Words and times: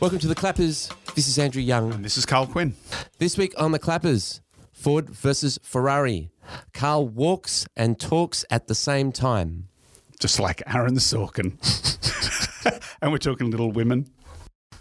Welcome 0.00 0.18
to 0.20 0.28
the 0.28 0.34
Clappers. 0.34 0.90
This 1.14 1.28
is 1.28 1.38
Andrew 1.38 1.60
Young. 1.60 1.92
And 1.92 2.02
this 2.02 2.16
is 2.16 2.24
Karl 2.24 2.46
Quinn. 2.46 2.74
This 3.18 3.36
week 3.36 3.52
on 3.58 3.72
the 3.72 3.78
Clappers, 3.78 4.40
Ford 4.72 5.10
versus 5.10 5.58
Ferrari. 5.62 6.30
Karl 6.72 7.06
walks 7.06 7.66
and 7.76 8.00
talks 8.00 8.42
at 8.48 8.66
the 8.66 8.74
same 8.74 9.12
time. 9.12 9.68
Just 10.18 10.40
like 10.40 10.62
Aaron 10.66 10.94
Sorkin. 10.94 11.58
and 13.02 13.12
we're 13.12 13.18
talking 13.18 13.50
Little 13.50 13.72
Women. 13.72 14.10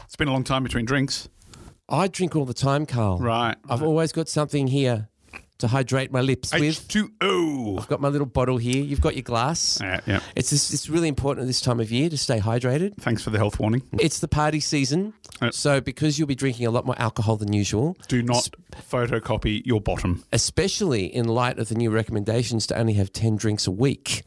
It's 0.05 0.15
been 0.15 0.29
a 0.29 0.31
long 0.31 0.45
time 0.45 0.63
between 0.63 0.85
drinks. 0.85 1.27
I 1.89 2.07
drink 2.07 2.37
all 2.37 2.45
the 2.45 2.53
time, 2.53 2.85
Karl. 2.85 3.17
Right. 3.17 3.57
I've 3.69 3.83
always 3.83 4.13
got 4.13 4.29
something 4.29 4.67
here 4.67 5.08
to 5.59 5.67
hydrate 5.67 6.11
my 6.11 6.21
lips 6.21 6.51
with. 6.53 6.87
H2O. 6.87 7.79
I've 7.79 7.87
got 7.87 8.01
my 8.01 8.07
little 8.07 8.25
bottle 8.27 8.57
here. 8.57 8.83
You've 8.83 9.01
got 9.01 9.15
your 9.15 9.23
glass. 9.23 9.79
Yeah, 9.81 9.99
yeah. 10.05 10.19
It's 10.35 10.49
this, 10.49 10.73
it's 10.73 10.89
really 10.89 11.07
important 11.07 11.43
at 11.43 11.47
this 11.47 11.61
time 11.61 11.79
of 11.79 11.91
year 11.91 12.09
to 12.09 12.17
stay 12.17 12.39
hydrated. 12.39 12.95
Thanks 12.99 13.21
for 13.23 13.29
the 13.29 13.37
health 13.37 13.59
warning. 13.59 13.83
It's 13.99 14.19
the 14.19 14.27
party 14.27 14.59
season, 14.59 15.13
Yep. 15.41 15.53
so 15.53 15.81
because 15.81 16.17
you'll 16.17 16.27
be 16.27 16.35
drinking 16.35 16.65
a 16.65 16.71
lot 16.71 16.85
more 16.85 16.95
alcohol 16.97 17.35
than 17.37 17.53
usual, 17.53 17.95
Do 18.07 18.21
not 18.23 18.49
photocopy 18.89 19.65
your 19.65 19.79
bottom. 19.81 20.23
especially 20.33 21.05
in 21.13 21.27
light 21.27 21.59
of 21.59 21.69
the 21.69 21.75
new 21.75 21.89
recommendations 21.91 22.65
to 22.67 22.77
only 22.77 22.93
have 22.93 23.11
10 23.13 23.35
drinks 23.35 23.67
a 23.67 23.71
week. 23.71 24.23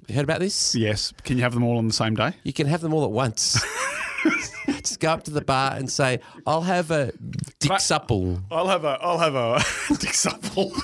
Have 0.00 0.10
you 0.10 0.14
heard 0.14 0.24
about 0.24 0.40
this? 0.40 0.74
Yes. 0.74 1.12
Can 1.24 1.36
you 1.36 1.42
have 1.42 1.54
them 1.54 1.64
all 1.64 1.76
on 1.78 1.86
the 1.88 1.92
same 1.94 2.14
day? 2.14 2.32
You 2.44 2.52
can 2.52 2.66
have 2.68 2.80
them 2.80 2.94
all 2.94 3.04
at 3.04 3.10
once. 3.10 3.60
Just 4.66 5.00
go 5.00 5.10
up 5.10 5.24
to 5.24 5.30
the 5.30 5.40
bar 5.42 5.74
and 5.74 5.90
say, 5.90 6.20
I'll 6.46 6.62
have 6.62 6.90
a 6.90 7.12
Dick 7.60 7.80
Supple. 7.80 8.40
I'll 8.50 8.68
have 8.68 8.84
a 8.84 8.98
I'll 9.00 9.18
have 9.18 9.34
a 9.34 9.62
Dick 9.98 10.14
Supple. 10.14 10.72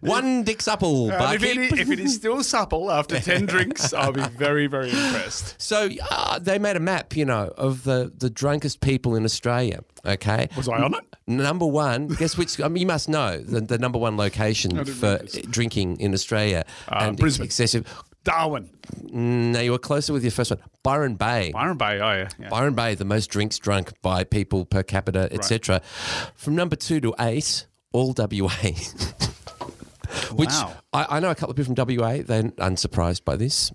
One 0.00 0.42
Dick 0.44 0.60
Supple, 0.62 1.10
And 1.12 1.34
if, 1.34 1.42
it 1.44 1.78
if 1.78 1.90
it 1.90 2.00
is 2.00 2.14
still 2.14 2.42
supple 2.42 2.90
after 2.90 3.18
10 3.20 3.46
drinks, 3.46 3.92
I'll 3.92 4.12
be 4.12 4.22
very, 4.22 4.66
very 4.66 4.90
impressed. 4.90 5.60
So 5.60 5.88
uh, 6.10 6.38
they 6.38 6.58
made 6.58 6.76
a 6.76 6.80
map, 6.80 7.16
you 7.16 7.24
know, 7.24 7.52
of 7.56 7.84
the, 7.84 8.12
the 8.16 8.30
drunkest 8.30 8.80
people 8.80 9.14
in 9.14 9.24
Australia. 9.24 9.80
Okay. 10.06 10.48
Was 10.56 10.68
I 10.68 10.82
on 10.82 10.94
it? 10.94 11.00
Number 11.26 11.66
one, 11.66 12.08
guess 12.08 12.36
which? 12.36 12.60
I 12.60 12.68
mean, 12.68 12.80
you 12.80 12.86
must 12.86 13.08
know 13.08 13.38
the, 13.38 13.60
the 13.60 13.78
number 13.78 13.98
one 13.98 14.16
location 14.16 14.84
for 14.84 15.18
drinking 15.50 16.00
in 16.00 16.14
Australia 16.14 16.64
Uh, 16.88 16.98
and 17.02 17.16
Brisbane. 17.18 17.44
excessive. 17.46 17.86
Darwin. 18.28 18.68
No, 19.10 19.60
you 19.60 19.70
were 19.72 19.78
closer 19.78 20.12
with 20.12 20.22
your 20.22 20.30
first 20.30 20.50
one. 20.50 20.60
Byron 20.82 21.14
Bay. 21.14 21.50
Byron 21.52 21.78
Bay, 21.78 21.98
oh 22.00 22.12
yeah. 22.12 22.28
yeah. 22.38 22.48
Byron 22.50 22.74
Bay, 22.74 22.94
the 22.94 23.04
most 23.06 23.28
drinks 23.28 23.58
drunk 23.58 23.92
by 24.02 24.24
people 24.24 24.64
per 24.66 24.82
capita, 24.82 25.28
etc. 25.32 25.80
From 26.34 26.54
number 26.54 26.76
two 26.76 27.00
to 27.00 27.14
eight, 27.20 27.66
all 27.92 28.14
WA. 28.16 28.50
Which 30.32 30.48
Wow. 30.50 30.74
I, 30.92 31.16
I 31.16 31.20
know 31.20 31.30
a 31.30 31.34
couple 31.34 31.50
of 31.50 31.56
people 31.56 31.74
from 31.74 31.96
WA. 31.96 32.18
They're 32.24 32.50
unsurprised 32.58 33.24
by 33.24 33.36
this. 33.36 33.72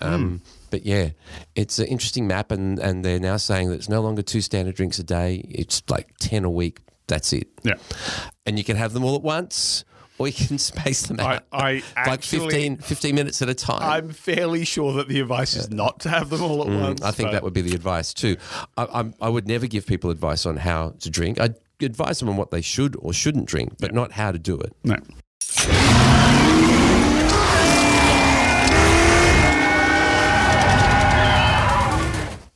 Um, 0.00 0.42
But 0.70 0.84
yeah, 0.84 1.10
it's 1.54 1.78
an 1.78 1.86
interesting 1.86 2.26
map, 2.26 2.50
and, 2.52 2.78
and 2.78 3.04
they're 3.04 3.20
now 3.20 3.36
saying 3.36 3.68
that 3.70 3.76
it's 3.76 3.88
no 3.88 4.00
longer 4.00 4.22
two 4.22 4.40
standard 4.40 4.74
drinks 4.74 4.98
a 4.98 5.04
day. 5.04 5.36
It's 5.48 5.82
like 5.88 6.08
10 6.20 6.44
a 6.44 6.50
week. 6.50 6.80
That's 7.06 7.32
it. 7.32 7.48
Yeah. 7.62 7.74
And 8.44 8.58
you 8.58 8.64
can 8.64 8.76
have 8.76 8.92
them 8.92 9.02
all 9.04 9.14
at 9.16 9.22
once, 9.22 9.84
or 10.18 10.26
you 10.26 10.32
can 10.34 10.58
space 10.58 11.06
them 11.06 11.20
out. 11.20 11.44
I 11.52 11.74
like 11.74 11.84
actually, 11.96 12.50
15, 12.50 12.76
15 12.78 13.14
minutes 13.14 13.42
at 13.42 13.48
a 13.48 13.54
time. 13.54 13.82
I'm 13.82 14.10
fairly 14.10 14.64
sure 14.64 14.92
that 14.94 15.08
the 15.08 15.20
advice 15.20 15.54
is 15.56 15.70
not 15.70 16.00
to 16.00 16.08
have 16.08 16.30
them 16.30 16.42
all 16.42 16.62
at 16.62 16.68
once. 16.68 17.00
Mm, 17.00 17.04
I 17.06 17.10
think 17.10 17.28
but- 17.28 17.32
that 17.32 17.42
would 17.42 17.54
be 17.54 17.62
the 17.62 17.74
advice 17.74 18.12
too. 18.12 18.36
I, 18.76 18.86
I'm, 18.92 19.14
I 19.20 19.28
would 19.28 19.46
never 19.46 19.66
give 19.66 19.86
people 19.86 20.10
advice 20.10 20.46
on 20.46 20.56
how 20.56 20.90
to 21.00 21.10
drink. 21.10 21.40
I'd 21.40 21.54
advise 21.80 22.18
them 22.18 22.28
on 22.28 22.36
what 22.36 22.50
they 22.50 22.60
should 22.60 22.96
or 22.98 23.12
shouldn't 23.12 23.46
drink, 23.46 23.74
but 23.78 23.94
not 23.94 24.12
how 24.12 24.32
to 24.32 24.38
do 24.38 24.58
it. 24.58 24.72
No. 24.84 24.96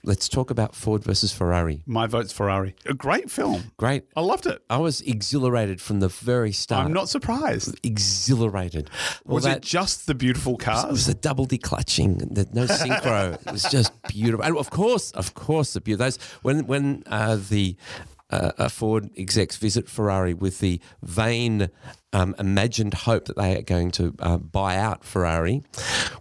Let's 0.05 0.29
talk 0.29 0.51
about 0.51 0.75
Ford 0.75 1.05
versus 1.05 1.33
Ferrari. 1.33 1.83
My 1.87 2.09
vote's 2.09 2.33
Ferrari. 2.33 2.75
A 2.87 2.93
great 2.95 3.31
film. 3.31 3.71
Great. 3.77 4.03
I 4.17 4.21
loved 4.21 4.47
it. 4.47 4.61
I 4.69 4.79
was 4.79 5.01
exhilarated 5.03 5.81
from 5.81 6.01
the 6.01 6.09
very 6.09 6.51
start. 6.51 6.87
I'm 6.87 6.93
not 6.93 7.09
surprised. 7.09 7.79
exhilarated. 7.85 8.91
All 9.29 9.37
Was 9.37 9.45
that- 9.45 9.59
it 9.59 9.63
just 9.63 10.09
the 10.09 10.15
beautiful 10.17 10.57
cars? 10.57 10.85
It 10.85 10.91
was 10.91 11.07
the 11.07 11.15
double 11.15 11.47
declutching, 11.47 12.35
the 12.35 12.49
no 12.53 12.67
synchro. 12.67 13.35
it 13.47 13.53
was 13.53 13.63
just 13.65 13.93
beautiful. 14.09 14.45
And 14.45 14.57
of 14.57 14.71
course, 14.71 15.13
of 15.13 15.35
course, 15.35 15.73
the 15.75 15.81
beauty. 15.81 15.99
Those 15.99 16.19
when 16.43 16.67
when 16.67 17.05
uh, 17.07 17.39
the 17.49 17.77
uh, 18.33 18.53
uh, 18.59 18.69
Ford 18.69 19.11
execs 19.17 19.57
visit 19.57 19.89
Ferrari 19.89 20.35
with 20.35 20.59
the 20.61 20.81
vain, 21.03 21.69
um, 22.13 22.35
imagined 22.39 22.95
hope 22.95 23.27
that 23.27 23.37
they 23.37 23.57
are 23.57 23.63
going 23.63 23.91
to 23.93 24.15
uh, 24.19 24.39
buy 24.39 24.77
out 24.77 25.05
Ferrari, 25.05 25.63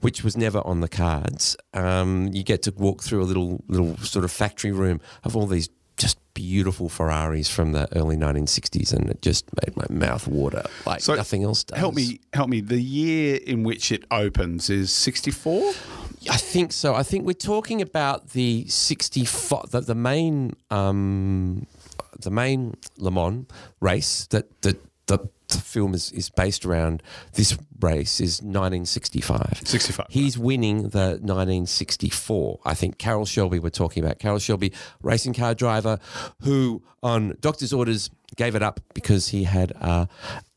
which 0.01 0.23
was 0.23 0.37
never 0.37 0.59
on 0.65 0.81
the 0.81 0.89
cards. 0.89 1.57
Um, 1.73 2.29
you 2.33 2.43
get 2.43 2.63
to 2.63 2.71
walk 2.71 3.01
through 3.01 3.21
a 3.21 3.25
little 3.25 3.63
little 3.67 3.97
sort 3.97 4.25
of 4.25 4.31
factory 4.31 4.71
room 4.71 5.01
of 5.23 5.35
all 5.35 5.47
these. 5.47 5.69
Just 5.97 6.17
beautiful 6.33 6.89
Ferraris 6.89 7.47
from 7.47 7.73
the 7.73 7.87
early 7.95 8.15
1960s, 8.15 8.91
and 8.91 9.09
it 9.09 9.21
just 9.21 9.45
made 9.63 9.77
my 9.77 9.85
mouth 9.89 10.27
water 10.27 10.63
like 10.85 11.01
So, 11.01 11.13
nothing 11.13 11.43
else 11.43 11.63
does. 11.63 11.77
Help 11.77 11.93
me, 11.93 12.21
help 12.33 12.49
me. 12.49 12.61
The 12.61 12.81
year 12.81 13.39
in 13.45 13.63
which 13.63 13.91
it 13.91 14.05
opens 14.09 14.69
is 14.69 14.91
64? 14.91 15.73
I 16.29 16.37
think 16.37 16.71
so. 16.71 16.93
I 16.93 17.03
think 17.03 17.25
we're 17.25 17.33
talking 17.33 17.81
about 17.81 18.29
the 18.29 18.65
65, 18.67 19.71
the, 19.71 19.81
the 19.81 19.95
main, 19.95 20.53
um, 20.69 21.65
the 22.21 22.31
main 22.31 22.75
Le 22.97 23.11
Mans 23.11 23.45
race 23.79 24.27
that, 24.27 24.61
that 24.61 24.77
the, 25.07 25.29
the 25.49 25.57
film 25.57 25.93
is, 25.93 26.11
is 26.11 26.29
based 26.29 26.65
around. 26.65 27.03
This 27.33 27.57
race 27.79 28.19
is 28.19 28.41
1965. 28.41 29.61
65. 29.65 30.05
He's 30.09 30.37
winning 30.37 30.89
the 30.89 31.19
1964. 31.21 32.59
I 32.63 32.73
think 32.73 32.97
Carroll 32.97 33.25
Shelby 33.25 33.59
we're 33.59 33.69
talking 33.69 34.03
about. 34.03 34.19
Carroll 34.19 34.39
Shelby, 34.39 34.71
racing 35.01 35.33
car 35.33 35.53
driver, 35.53 35.99
who 36.41 36.81
on 37.03 37.35
doctor's 37.41 37.73
orders 37.73 38.09
gave 38.35 38.55
it 38.55 38.63
up 38.63 38.79
because 38.93 39.29
he 39.29 39.43
had 39.43 39.71
a 39.71 40.07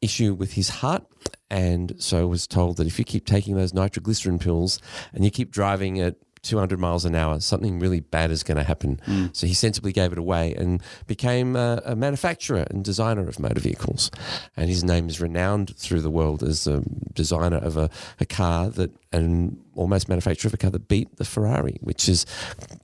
issue 0.01 0.35
with 0.35 0.53
his 0.53 0.69
heart. 0.69 1.05
And 1.51 1.95
so 1.99 2.27
was 2.27 2.47
told 2.47 2.79
that 2.79 2.87
if 2.87 2.99
you 2.99 3.05
keep 3.05 3.27
taking 3.27 3.57
those 3.57 3.75
nitroglycerin 3.75 4.39
pills 4.39 4.81
and 5.13 5.25
you 5.25 5.31
keep 5.31 5.51
driving 5.51 6.01
at 6.01 6.17
200 6.45 6.79
miles 6.79 7.05
an 7.05 7.15
hour, 7.15 7.41
something 7.41 7.79
really 7.79 8.01
bad 8.01 8.31
is 8.31 8.43
going 8.43 8.57
to 8.57 8.63
happen. 8.63 9.01
Hmm. 9.05 9.27
So 9.33 9.47
he 9.47 9.55
sensibly 9.55 9.93
gave 9.93 10.13
it 10.13 10.19
away 10.19 10.55
and 10.55 10.83
became 11.07 11.57
a, 11.57 11.83
a 11.85 11.97
manufacturer 11.97 12.67
and 12.71 12.85
designer 12.85 13.29
of 13.29 13.39
motor 13.41 13.61
vehicles. 13.61 14.11
And 14.57 14.69
his 14.69 14.85
name 14.85 15.09
is 15.09 15.21
renowned 15.21 15.77
through 15.77 16.03
the 16.03 16.11
world 16.11 16.43
as 16.43 16.67
a 16.67 16.83
designer 17.13 17.59
of 17.59 17.77
a, 17.77 17.91
a 18.21 18.27
car 18.27 18.69
that, 18.71 18.91
and 19.13 19.59
almost 19.75 20.09
manufacturer 20.09 20.49
of 20.49 20.55
a 20.55 20.59
car 20.59 20.71
that 20.71 20.89
beat 20.89 21.17
the 21.17 21.25
Ferrari, 21.25 21.79
which 21.81 22.09
is 22.09 22.27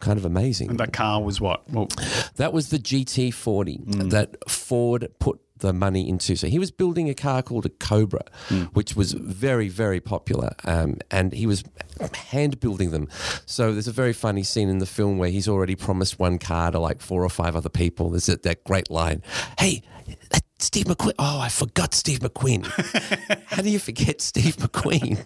kind 0.01 0.19
of 0.19 0.25
amazing. 0.25 0.71
And 0.71 0.81
that 0.81 0.93
car 0.93 1.23
was 1.23 1.41
what? 1.41 1.69
Well, 1.71 1.89
That 2.37 2.53
was 2.53 2.71
the 2.71 2.79
GT40 2.79 3.77
hmm. 3.77 4.09
that 4.09 4.37
Ford 4.49 5.09
put 5.19 5.41
the 5.61 5.73
money 5.73 6.09
into. 6.09 6.37
So 6.37 6.47
he 6.47 6.59
was 6.59 6.71
building 6.71 7.09
a 7.09 7.15
car 7.15 7.43
called 7.43 7.67
a 7.67 7.71
Cobra, 7.71 8.25
which 8.73 8.97
was 8.97 9.13
very, 9.13 9.69
very 9.69 10.01
popular. 10.01 10.55
Um, 10.65 10.99
and 11.11 11.33
he 11.33 11.47
was 11.47 11.65
hand 12.15 12.61
building 12.61 12.91
them. 12.91 13.09
So 13.47 13.73
there's 13.73 13.89
a 13.89 13.93
very 13.93 14.13
funny 14.13 14.43
scene 14.43 14.69
in 14.69 14.79
the 14.79 14.87
film 14.87 15.19
where 15.19 15.31
he's 15.31 15.49
already 15.49 15.77
promised 15.77 16.19
one 16.19 16.39
car 16.39 16.71
to 16.71 16.79
like 16.79 17.01
four 17.01 17.25
or 17.25 17.31
five 17.31 17.57
other 17.57 17.69
people. 17.69 18.11
There's 18.11 18.27
that, 18.27 18.43
that 18.43 18.65
great 18.65 18.91
line 18.91 19.23
Hey, 19.59 19.83
Steve 20.63 20.87
McQueen. 20.87 21.15
Oh, 21.19 21.41
I 21.41 21.49
forgot 21.49 21.95
Steve 21.95 22.21
McQueen. 22.21 22.65
How 23.47 23.63
do 23.63 23.71
you 23.71 23.79
forget 23.79 24.21
Steve 24.21 24.57
McQueen? 24.57 25.25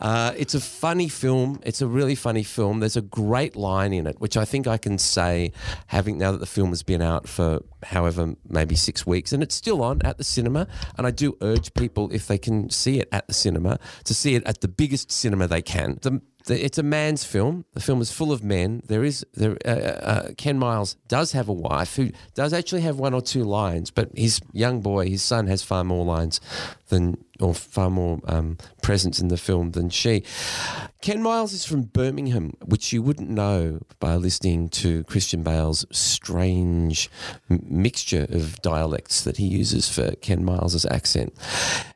Uh, 0.00 0.32
it's 0.36 0.54
a 0.54 0.60
funny 0.60 1.08
film. 1.08 1.60
It's 1.64 1.82
a 1.82 1.86
really 1.86 2.14
funny 2.14 2.42
film. 2.42 2.80
There's 2.80 2.96
a 2.96 3.02
great 3.02 3.56
line 3.56 3.92
in 3.92 4.06
it, 4.06 4.20
which 4.20 4.36
I 4.36 4.44
think 4.44 4.66
I 4.66 4.76
can 4.76 4.98
say, 4.98 5.52
having 5.88 6.18
now 6.18 6.32
that 6.32 6.38
the 6.38 6.46
film 6.46 6.70
has 6.70 6.82
been 6.82 7.02
out 7.02 7.28
for 7.28 7.60
however 7.82 8.34
maybe 8.48 8.74
six 8.74 9.06
weeks, 9.06 9.32
and 9.32 9.42
it's 9.42 9.54
still 9.54 9.82
on 9.82 10.00
at 10.02 10.18
the 10.18 10.24
cinema. 10.24 10.66
And 10.96 11.06
I 11.06 11.10
do 11.10 11.36
urge 11.40 11.74
people, 11.74 12.10
if 12.12 12.26
they 12.26 12.38
can 12.38 12.70
see 12.70 13.00
it 13.00 13.08
at 13.12 13.26
the 13.26 13.34
cinema, 13.34 13.78
to 14.04 14.14
see 14.14 14.34
it 14.34 14.44
at 14.44 14.60
the 14.60 14.68
biggest 14.68 15.10
cinema 15.10 15.46
they 15.46 15.62
can. 15.62 15.98
The, 16.02 16.20
it's 16.52 16.78
a 16.78 16.82
man's 16.82 17.24
film. 17.24 17.64
The 17.72 17.80
film 17.80 18.00
is 18.00 18.10
full 18.10 18.32
of 18.32 18.44
men. 18.44 18.82
There 18.86 19.04
is 19.04 19.24
there. 19.34 19.56
Uh, 19.64 19.70
uh, 19.70 20.28
Ken 20.36 20.58
Miles 20.58 20.96
does 21.08 21.32
have 21.32 21.48
a 21.48 21.52
wife 21.52 21.96
who 21.96 22.10
does 22.34 22.52
actually 22.52 22.82
have 22.82 22.98
one 22.98 23.14
or 23.14 23.22
two 23.22 23.44
lines, 23.44 23.90
but 23.90 24.10
his 24.14 24.40
young 24.52 24.80
boy, 24.80 25.08
his 25.08 25.22
son, 25.22 25.46
has 25.46 25.62
far 25.62 25.84
more 25.84 26.04
lines 26.04 26.40
than 26.88 27.24
or 27.40 27.54
far 27.54 27.90
more 27.90 28.20
um, 28.26 28.58
presence 28.82 29.20
in 29.20 29.28
the 29.28 29.36
film 29.36 29.72
than 29.72 29.90
she. 29.90 30.22
Ken 31.02 31.20
Miles 31.22 31.52
is 31.52 31.64
from 31.64 31.82
Birmingham, 31.82 32.54
which 32.64 32.92
you 32.92 33.02
wouldn't 33.02 33.28
know 33.28 33.80
by 34.00 34.16
listening 34.16 34.68
to 34.70 35.04
Christian 35.04 35.42
Bale's 35.42 35.84
strange 35.90 37.10
m- 37.50 37.60
mixture 37.68 38.26
of 38.30 38.60
dialects 38.62 39.22
that 39.24 39.36
he 39.36 39.46
uses 39.46 39.88
for 39.88 40.12
Ken 40.16 40.44
Miles's 40.44 40.86
accent. 40.86 41.34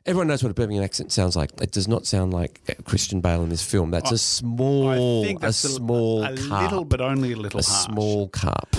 Everyone 0.05 0.27
knows 0.27 0.43
what 0.43 0.51
a 0.51 0.53
Birmingham 0.53 0.83
accent 0.83 1.11
sounds 1.11 1.35
like. 1.35 1.51
It 1.61 1.71
does 1.71 1.87
not 1.87 2.05
sound 2.05 2.33
like 2.33 2.83
Christian 2.83 3.21
Bale 3.21 3.41
in 3.41 3.49
this 3.49 3.63
film. 3.63 3.91
That's 3.91 4.11
a 4.11 4.17
small, 4.17 4.89
I 4.89 5.25
think 5.25 5.41
that's 5.41 5.63
a 5.63 5.69
small 5.69 6.23
a, 6.23 6.35
carp, 6.35 6.63
little, 6.63 6.85
but 6.85 7.01
only 7.01 7.31
a 7.31 7.35
little 7.35 7.59
a 7.59 7.63
harsh. 7.63 7.85
small 7.85 8.27
carp. 8.29 8.75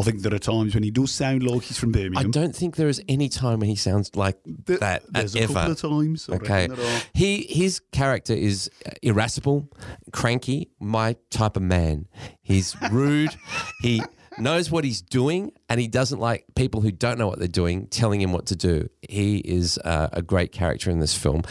I 0.00 0.04
think 0.04 0.22
there 0.22 0.32
are 0.32 0.38
times 0.38 0.74
when 0.74 0.82
he 0.84 0.90
does 0.92 1.10
sound 1.10 1.42
like 1.42 1.62
he's 1.62 1.78
from 1.78 1.90
Birmingham. 1.92 2.18
I 2.18 2.30
don't 2.30 2.54
think 2.54 2.76
there 2.76 2.88
is 2.88 3.02
any 3.08 3.28
time 3.28 3.58
when 3.60 3.68
he 3.68 3.74
sounds 3.76 4.14
like 4.14 4.36
Th- 4.66 4.78
that 4.78 5.02
There's 5.12 5.34
a 5.34 5.40
ever. 5.42 5.52
couple 5.54 5.72
of 5.72 5.80
times. 5.80 6.28
I 6.30 6.34
Okay. 6.36 6.68
He 7.14 7.42
his 7.48 7.80
character 7.92 8.32
is 8.32 8.70
irascible, 9.02 9.68
cranky, 10.12 10.70
my 10.78 11.16
type 11.30 11.56
of 11.56 11.62
man. 11.62 12.06
He's 12.42 12.76
rude. 12.92 13.34
he 13.82 14.02
knows 14.38 14.70
what 14.70 14.84
he's 14.84 15.02
doing, 15.02 15.50
and 15.68 15.80
he 15.80 15.88
doesn't 15.88 16.18
like 16.18 16.44
people 16.54 16.80
who 16.80 16.90
don't 16.90 17.18
know 17.18 17.26
what 17.28 17.38
they're 17.38 17.48
doing 17.48 17.86
telling 17.88 18.20
him 18.20 18.32
what 18.32 18.46
to 18.46 18.56
do. 18.56 18.88
He 19.08 19.38
is 19.38 19.78
uh, 19.78 20.08
a 20.12 20.22
great 20.22 20.52
character 20.52 20.90
in 20.90 20.98
this 20.98 21.16
film, 21.16 21.42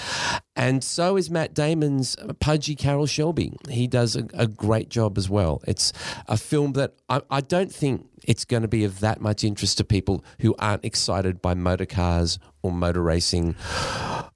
and 0.55 0.83
so 0.83 1.17
is 1.17 1.29
Matt 1.29 1.53
Damon's 1.53 2.15
pudgy 2.39 2.75
Carroll 2.75 3.05
Shelby. 3.05 3.53
He 3.69 3.87
does 3.87 4.15
a, 4.15 4.27
a 4.33 4.47
great 4.47 4.89
job 4.89 5.17
as 5.17 5.29
well. 5.29 5.61
It's 5.67 5.93
a 6.27 6.37
film 6.37 6.73
that 6.73 6.93
I, 7.09 7.21
I 7.29 7.41
don't 7.41 7.71
think 7.71 8.07
it's 8.23 8.43
going 8.43 8.63
to 8.63 8.67
be 8.67 8.83
of 8.83 8.99
that 8.99 9.21
much 9.21 9.43
interest 9.43 9.77
to 9.77 9.83
people 9.83 10.23
who 10.41 10.53
aren't 10.59 10.83
excited 10.83 11.41
by 11.41 11.53
motor 11.53 11.85
cars 11.85 12.39
or 12.61 12.71
motor 12.71 13.01
racing. 13.01 13.55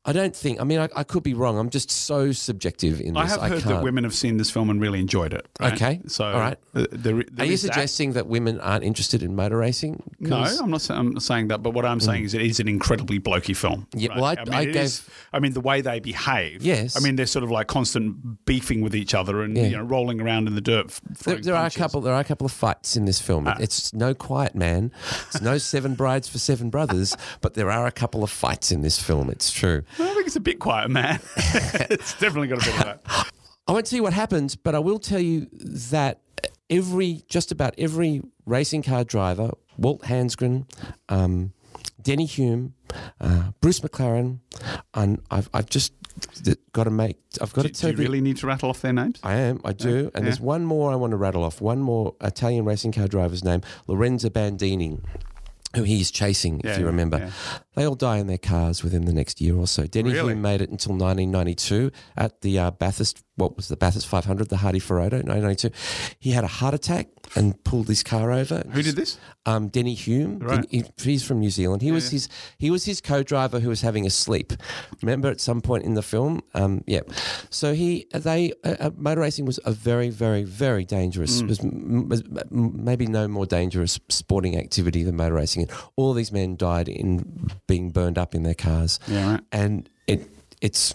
I 0.03 0.13
don't 0.13 0.35
think. 0.35 0.59
I 0.59 0.63
mean, 0.63 0.79
I, 0.79 0.89
I 0.95 1.03
could 1.03 1.21
be 1.23 1.33
wrong. 1.33 1.59
I'm 1.59 1.69
just 1.69 1.91
so 1.91 2.31
subjective 2.31 2.99
in 3.01 3.13
this. 3.13 3.23
I 3.23 3.27
have 3.27 3.41
heard 3.41 3.61
that 3.61 3.69
can't. 3.69 3.83
women 3.83 4.03
have 4.03 4.15
seen 4.15 4.37
this 4.37 4.49
film 4.49 4.69
and 4.69 4.81
really 4.81 4.99
enjoyed 4.99 5.33
it. 5.33 5.47
right? 5.59 5.73
Okay. 5.73 6.01
So, 6.07 6.25
All 6.25 6.39
right. 6.39 6.57
uh, 6.73 6.87
there, 6.91 7.23
there 7.23 7.23
Are 7.39 7.45
you 7.45 7.53
is 7.53 7.61
that. 7.63 7.73
suggesting 7.73 8.13
that. 8.13 8.25
women 8.27 8.59
aren't 8.61 8.83
interested 8.83 9.21
in 9.21 9.35
motor 9.35 9.57
racing? 9.57 9.70
No, 10.19 10.29
'Cause- 10.37 10.59
I'm 10.59 10.69
not, 10.71 10.89
I'm 10.91 11.11
not 11.13 11.23
saying 11.23 11.47
that. 11.49 11.63
But 11.63 11.71
what 11.73 11.85
I'm 11.85 11.99
saying 11.99 12.23
is 12.25 12.33
it 12.33 12.41
is 12.41 12.59
an 12.59 12.67
incredibly 12.67 13.19
blokey 13.19 13.55
film. 13.55 13.87
Mm. 13.95 14.01
Yeah, 14.01 14.15
well, 14.15 14.25
I- 14.25 14.35
mean, 14.43 14.53
I 14.53 14.65
gave- 14.65 14.75
is- 14.75 15.01
I 15.33 15.39
mean, 15.39 15.53
the 15.53 15.61
way 15.61 15.81
they 15.81 15.99
behave. 15.99 16.63
Yes. 16.63 16.95
I 16.95 16.99
mean, 16.99 17.15
they're 17.15 17.25
sort 17.25 17.43
of 17.43 17.51
like 17.51 17.67
constant 17.67 18.45
beefing 18.45 18.81
with 18.81 18.95
each 18.95 19.13
other 19.13 19.41
and 19.41 19.55
Yeah. 19.57 19.63
you 19.67 19.77
know 19.77 19.83
rolling 19.83 20.19
around 20.21 20.47
in 20.47 20.55
the 20.55 20.61
dirt. 20.61 20.99
There, 21.23 21.37
there 21.37 21.55
are 21.55 21.65
a 21.67 21.71
couple. 21.71 22.01
There 22.01 22.13
are 22.13 22.19
a 22.21 22.23
couple 22.25 22.45
of 22.45 22.51
fights 22.51 22.95
in 22.95 23.05
this 23.05 23.19
film. 23.19 23.47
Ah. 23.47 23.55
it's 23.59 23.93
no 23.93 24.13
Quiet 24.13 24.55
Man. 24.55 24.91
It's 25.27 25.41
no 25.41 25.57
Seven 25.71 25.95
Brides 25.95 26.27
for 26.29 26.37
Seven 26.39 26.69
Brothers. 26.69 27.15
But 27.41 27.53
there 27.53 27.71
are 27.71 27.87
a 27.87 27.91
couple 27.91 28.23
of 28.23 28.29
fights 28.29 28.71
in 28.71 28.81
this 28.81 29.01
film. 29.01 29.29
It's 29.29 29.51
true. 29.51 29.83
I 29.99 30.13
think 30.13 30.27
it's 30.27 30.35
a 30.35 30.39
bit 30.39 30.59
quiet, 30.59 30.89
man. 30.89 31.19
it's 31.35 32.13
definitely 32.19 32.47
got 32.47 32.61
a 32.61 32.65
bit 32.65 32.77
of 32.79 32.83
that. 32.85 33.01
I 33.67 33.71
won't 33.73 33.85
tell 33.85 33.97
you 33.97 34.03
what 34.03 34.13
happens, 34.13 34.55
but 34.55 34.75
I 34.75 34.79
will 34.79 34.99
tell 34.99 35.19
you 35.19 35.47
that 35.53 36.19
every, 36.69 37.23
just 37.29 37.51
about 37.51 37.73
every 37.77 38.21
racing 38.45 38.81
car 38.83 39.03
driver, 39.03 39.51
Walt 39.77 40.01
Hansgen, 40.03 40.65
um, 41.09 41.53
Denny 42.01 42.27
Hulme, 42.27 42.71
uh, 43.19 43.51
Bruce 43.61 43.79
McLaren, 43.79 44.39
and 44.93 45.21
I've, 45.31 45.49
I've 45.53 45.69
just 45.69 45.93
got 46.73 46.83
to 46.85 46.89
make, 46.91 47.17
I've 47.41 47.53
got 47.53 47.63
Do, 47.63 47.67
to 47.69 47.73
do 47.73 47.79
tell 47.79 47.91
you 47.91 47.97
really 47.97 48.21
need 48.21 48.37
to 48.37 48.47
rattle 48.47 48.69
off 48.69 48.81
their 48.81 48.93
names? 48.93 49.19
I 49.23 49.35
am, 49.35 49.61
I 49.63 49.73
do. 49.73 50.11
And 50.13 50.15
Yeah. 50.15 50.21
there's 50.21 50.39
one 50.41 50.65
more 50.65 50.91
I 50.91 50.95
want 50.95 51.11
to 51.11 51.17
rattle 51.17 51.43
off. 51.43 51.61
One 51.61 51.79
more 51.79 52.15
Italian 52.21 52.65
racing 52.65 52.91
car 52.91 53.07
driver's 53.07 53.43
name, 53.43 53.61
Lorenzo 53.87 54.29
Bandini, 54.29 54.99
who 55.75 55.83
he's 55.83 56.11
chasing, 56.11 56.59
if 56.63 56.77
you 56.77 56.85
remember. 56.85 57.17
yeah. 57.17 57.31
They 57.75 57.85
all 57.85 57.95
die 57.95 58.17
in 58.17 58.27
their 58.27 58.37
cars 58.37 58.83
within 58.83 59.05
the 59.05 59.13
next 59.13 59.39
year 59.39 59.55
or 59.55 59.65
so. 59.67 59.85
Denny 59.87 60.11
Really? 60.11 60.33
Hulme 60.33 60.39
made 60.39 60.61
it 60.61 60.69
until 60.69 60.91
1992 60.93 61.91
at 62.17 62.41
the 62.41 62.59
uh, 62.59 62.71
Bathurst, 62.71 63.23
what 63.35 63.55
was 63.55 63.69
the 63.69 63.77
Bathurst 63.77 64.07
500, 64.07 64.49
the 64.49 64.57
Hardie 64.57 64.81
Ferodo, 64.81 65.23
1992. 65.23 65.69
He 66.19 66.31
had 66.31 66.43
a 66.43 66.47
heart 66.47 66.73
attack 66.73 67.07
and 67.35 67.63
pulled 67.63 67.87
his 67.87 68.03
car 68.03 68.31
over. 68.31 68.63
Who 68.71 68.81
did 68.81 68.95
this? 68.97 69.17
Um, 69.45 69.69
Denny 69.69 69.95
Hulme. 69.95 70.43
Right. 70.43 70.65
He- 70.69 70.83
he's 71.01 71.23
from 71.23 71.39
New 71.39 71.49
Zealand. 71.49 71.81
He 71.81 71.91
was 71.93 72.09
his 72.11 72.27
he 72.57 72.69
was 72.69 72.83
his 72.85 72.99
co-driver 73.01 73.59
who 73.61 73.69
was 73.69 73.81
having 73.81 74.05
a 74.05 74.09
sleep. 74.09 74.51
Remember 75.01 75.29
at 75.29 75.39
some 75.39 75.61
point 75.61 75.83
in 75.85 75.93
the 75.93 76.01
film? 76.03 76.41
Um, 76.53 76.83
yeah. 76.87 76.99
So 77.49 77.73
he 77.73 78.05
they 78.13 78.51
uh, 78.65 78.75
uh, 78.79 78.89
motor 78.97 79.21
racing 79.21 79.45
was 79.45 79.59
a 79.65 79.71
very 79.71 80.09
very 80.09 80.43
very 80.43 80.83
dangerous. 80.85 81.41
Mm. 81.41 81.47
Was, 81.47 81.59
m- 81.61 82.09
was 82.09 82.21
m- 82.51 82.83
maybe 82.83 83.07
no 83.07 83.27
more 83.29 83.45
dangerous 83.45 83.97
sporting 84.09 84.57
activity 84.57 85.03
than 85.03 85.15
motor 85.15 85.35
racing. 85.35 85.69
All 85.95 86.13
these 86.13 86.31
men 86.31 86.55
died 86.57 86.89
in 86.89 87.49
being 87.71 87.89
burned 87.89 88.17
up 88.17 88.35
in 88.35 88.43
their 88.43 88.53
cars. 88.53 88.99
Yeah, 89.07 89.31
right. 89.31 89.41
And 89.53 89.89
it 90.05 90.29
it's 90.59 90.93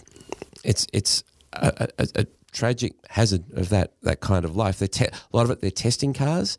it's 0.63 0.85
it's 0.93 1.23
a, 1.53 1.87
a, 1.97 2.07
a 2.21 2.25
tragic 2.51 2.93
hazard 3.09 3.43
of 3.53 3.69
that 3.69 3.93
that 4.03 4.19
kind 4.19 4.45
of 4.45 4.55
life. 4.55 4.79
They 4.79 4.87
te- 4.87 5.05
a 5.05 5.37
lot 5.37 5.43
of 5.43 5.51
it 5.51 5.61
they're 5.61 5.71
testing 5.71 6.13
cars, 6.13 6.57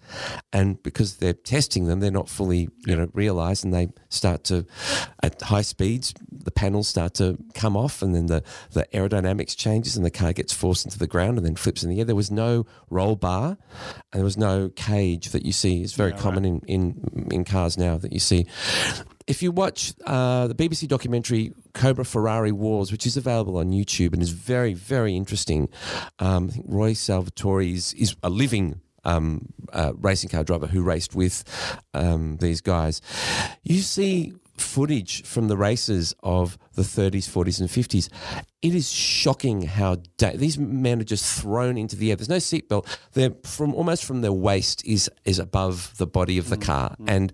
and 0.53 0.83
because 0.83 1.17
they're 1.17 1.33
testing 1.33 1.87
them, 1.87 2.01
they're 2.01 2.11
not 2.11 2.29
fully 2.29 2.69
you 2.87 2.97
know 2.97 3.11
realized, 3.15 3.65
and 3.65 3.73
they 3.73 3.89
start 4.09 4.45
to 4.45 4.67
at 5.23 5.41
high 5.43 5.63
speeds 5.63 6.15
the 6.31 6.51
panels 6.51 6.89
start 6.89 7.15
to 7.15 7.39
come 7.55 7.77
off, 7.77 8.03
and 8.03 8.15
then 8.15 8.27
the 8.27 8.43
the 8.73 8.87
aerodynamics 8.93 9.57
changes, 9.57 9.97
and 9.97 10.05
the 10.05 10.11
car 10.11 10.33
gets 10.33 10.53
forced 10.53 10.85
into 10.85 10.99
the 10.99 11.07
ground 11.07 11.39
and 11.39 11.47
then 11.47 11.57
flips 11.57 11.83
in 11.83 11.91
the 11.91 11.99
air. 11.99 12.05
There 12.05 12.15
was 12.15 12.31
no 12.31 12.67
roll 12.91 13.17
bar, 13.17 13.57
and 14.13 14.21
there 14.21 14.25
was 14.25 14.39
no 14.39 14.71
cage 14.71 15.31
that 15.31 15.45
you 15.45 15.53
see. 15.53 15.83
It's 15.83 15.95
very 15.95 16.13
common 16.13 16.45
in, 16.45 16.61
in 16.67 17.29
in 17.31 17.45
cars 17.45 17.79
now 17.79 17.99
that 17.99 18.13
you 18.13 18.21
see 18.21 18.47
if 19.29 19.43
you 19.43 19.53
watch 19.53 19.93
uh, 20.07 20.47
the 20.47 20.55
BBC 20.55 20.89
documentary 20.89 21.53
Cobra 21.79 22.05
Ferrari 22.05 22.51
Wars, 22.51 22.91
which 22.91 23.07
is 23.07 23.17
available 23.17 23.57
on 23.57 23.71
YouTube 23.71 24.13
and 24.13 24.21
is 24.21 24.31
very, 24.31 24.75
very 24.75 25.15
interesting, 25.15 25.69
um, 26.19 26.49
I 26.49 26.53
think 26.53 26.67
Roy 26.69 26.93
Salvadori 26.93 27.73
is, 27.73 27.95
is 27.95 28.17
a 28.25 28.29
living 28.29 28.81
um, 29.05 29.47
uh, 29.73 29.93
racing 29.97 30.31
car 30.31 30.43
driver 30.43 30.67
who 30.67 30.83
raced 30.83 31.15
with 31.15 31.45
um, 31.95 32.37
these 32.39 32.61
guys. 32.61 33.01
You 33.63 33.79
see 33.79 34.33
footage 34.57 35.23
from 35.23 35.47
the 35.47 35.57
races 35.57 36.15
of 36.23 36.59
the 36.79 36.85
30s, 36.85 37.29
40s, 37.29 37.61
and 37.61 37.69
50s. 37.69 38.09
It 38.63 38.75
is 38.75 38.91
shocking 38.91 39.63
how 39.63 39.97
da- 40.17 40.37
these 40.37 40.59
men 40.59 41.01
are 41.01 41.05
just 41.05 41.41
thrown 41.41 41.77
into 41.77 41.97
the 41.97 42.11
air. 42.11 42.17
There's 42.17 42.29
no 42.29 42.37
seatbelt. 42.37 42.87
They're 43.13 43.35
from 43.45 43.75
almost 43.75 44.05
from 44.05 44.21
their 44.21 44.33
waist 44.33 44.85
is 44.85 45.11
is 45.25 45.39
above 45.39 45.97
the 45.99 46.07
body 46.07 46.39
of 46.39 46.49
the 46.49 46.57
mm, 46.57 46.63
car, 46.63 46.97
mm. 46.99 47.05
and 47.09 47.33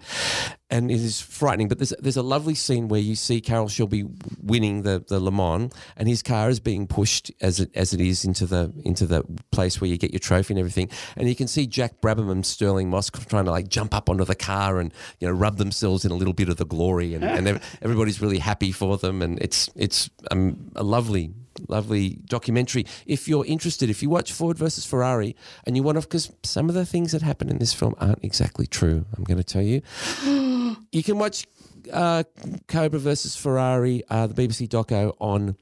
and 0.69 0.91
it 0.91 1.00
is 1.00 1.20
frightening. 1.20 1.69
But 1.69 1.79
there's 1.79 1.94
there's 1.99 2.17
a 2.17 2.23
lovely 2.23 2.55
scene 2.55 2.88
where 2.88 3.00
you 3.00 3.14
see 3.14 3.41
Carroll 3.41 3.69
Shelby 3.69 4.05
winning 4.43 4.82
the 4.82 5.05
the 5.06 5.20
Le 5.20 5.31
Mans, 5.31 5.73
and 5.97 6.08
his 6.08 6.23
car 6.23 6.50
is 6.50 6.61
being 6.61 6.87
pushed 6.87 7.31
as 7.40 7.61
it 7.61 7.70
as 7.75 7.94
it 7.94 8.00
is 8.00 8.25
into 8.25 8.44
the 8.44 8.73
into 8.85 9.06
the 9.06 9.25
place 9.50 9.81
where 9.81 9.88
you 9.88 9.97
get 9.97 10.12
your 10.12 10.20
trophy 10.20 10.55
and 10.55 10.58
everything, 10.58 10.90
and 11.17 11.29
you 11.29 11.35
can 11.35 11.49
see 11.49 11.67
Jack 11.67 12.00
Brabham 12.00 12.31
and 12.31 12.44
Stirling 12.44 12.90
Moss 12.90 13.08
trying 13.11 13.44
to 13.44 13.50
like 13.50 13.69
jump 13.69 13.94
up 13.94 14.11
onto 14.11 14.25
the 14.25 14.35
car 14.35 14.79
and 14.79 14.93
you 15.20 15.29
know 15.29 15.32
rub 15.32 15.56
themselves 15.56 16.05
in 16.05 16.11
a 16.11 16.14
little 16.14 16.35
bit 16.35 16.49
of 16.49 16.56
the 16.56 16.67
glory, 16.67 17.14
and, 17.14 17.25
and 17.25 17.61
everybody's 17.81 18.20
really 18.20 18.38
happy 18.38 18.73
for 18.73 18.99
them, 18.99 19.23
and 19.23 19.34
it's 19.41 19.71
it's 19.77 20.11
um, 20.31 20.71
a 20.77 20.83
lovely 20.83 21.33
lovely 21.69 22.19
documentary. 22.27 22.87
If 23.07 23.29
you're 23.29 23.47
interested, 23.47 23.91
if 23.91 24.03
you 24.03 24.11
watch 24.11 24.33
Ford 24.33 24.59
versus 24.59 24.85
Ferrari 24.85 25.37
and 25.65 25.77
you 25.77 25.83
want 25.83 25.97
to, 25.97 26.03
because 26.03 26.33
some 26.43 26.69
of 26.69 26.75
the 26.75 26.85
things 26.85 27.13
that 27.13 27.23
happen 27.23 27.49
in 27.49 27.59
this 27.59 27.73
film 27.73 27.95
aren't 27.99 28.25
exactly 28.25 28.67
true, 28.67 29.05
I'm 29.17 29.25
going 29.25 29.39
to 29.39 29.45
tell 29.45 29.63
you. 29.63 29.83
you 30.93 31.03
can 31.03 31.19
watch 31.19 31.47
uh, 31.93 32.25
Cobra 32.69 32.99
versus 32.99 33.37
Ferrari, 33.37 34.03
uh, 34.11 34.27
the 34.27 34.35
BBC 34.35 34.69
doco 34.69 35.15
on 35.21 35.57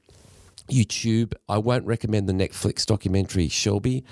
YouTube. 0.69 1.33
I 1.49 1.57
won't 1.57 1.85
recommend 1.85 2.27
the 2.29 2.33
Netflix 2.33 2.85
documentary 2.85 3.47
Shelby 3.49 4.03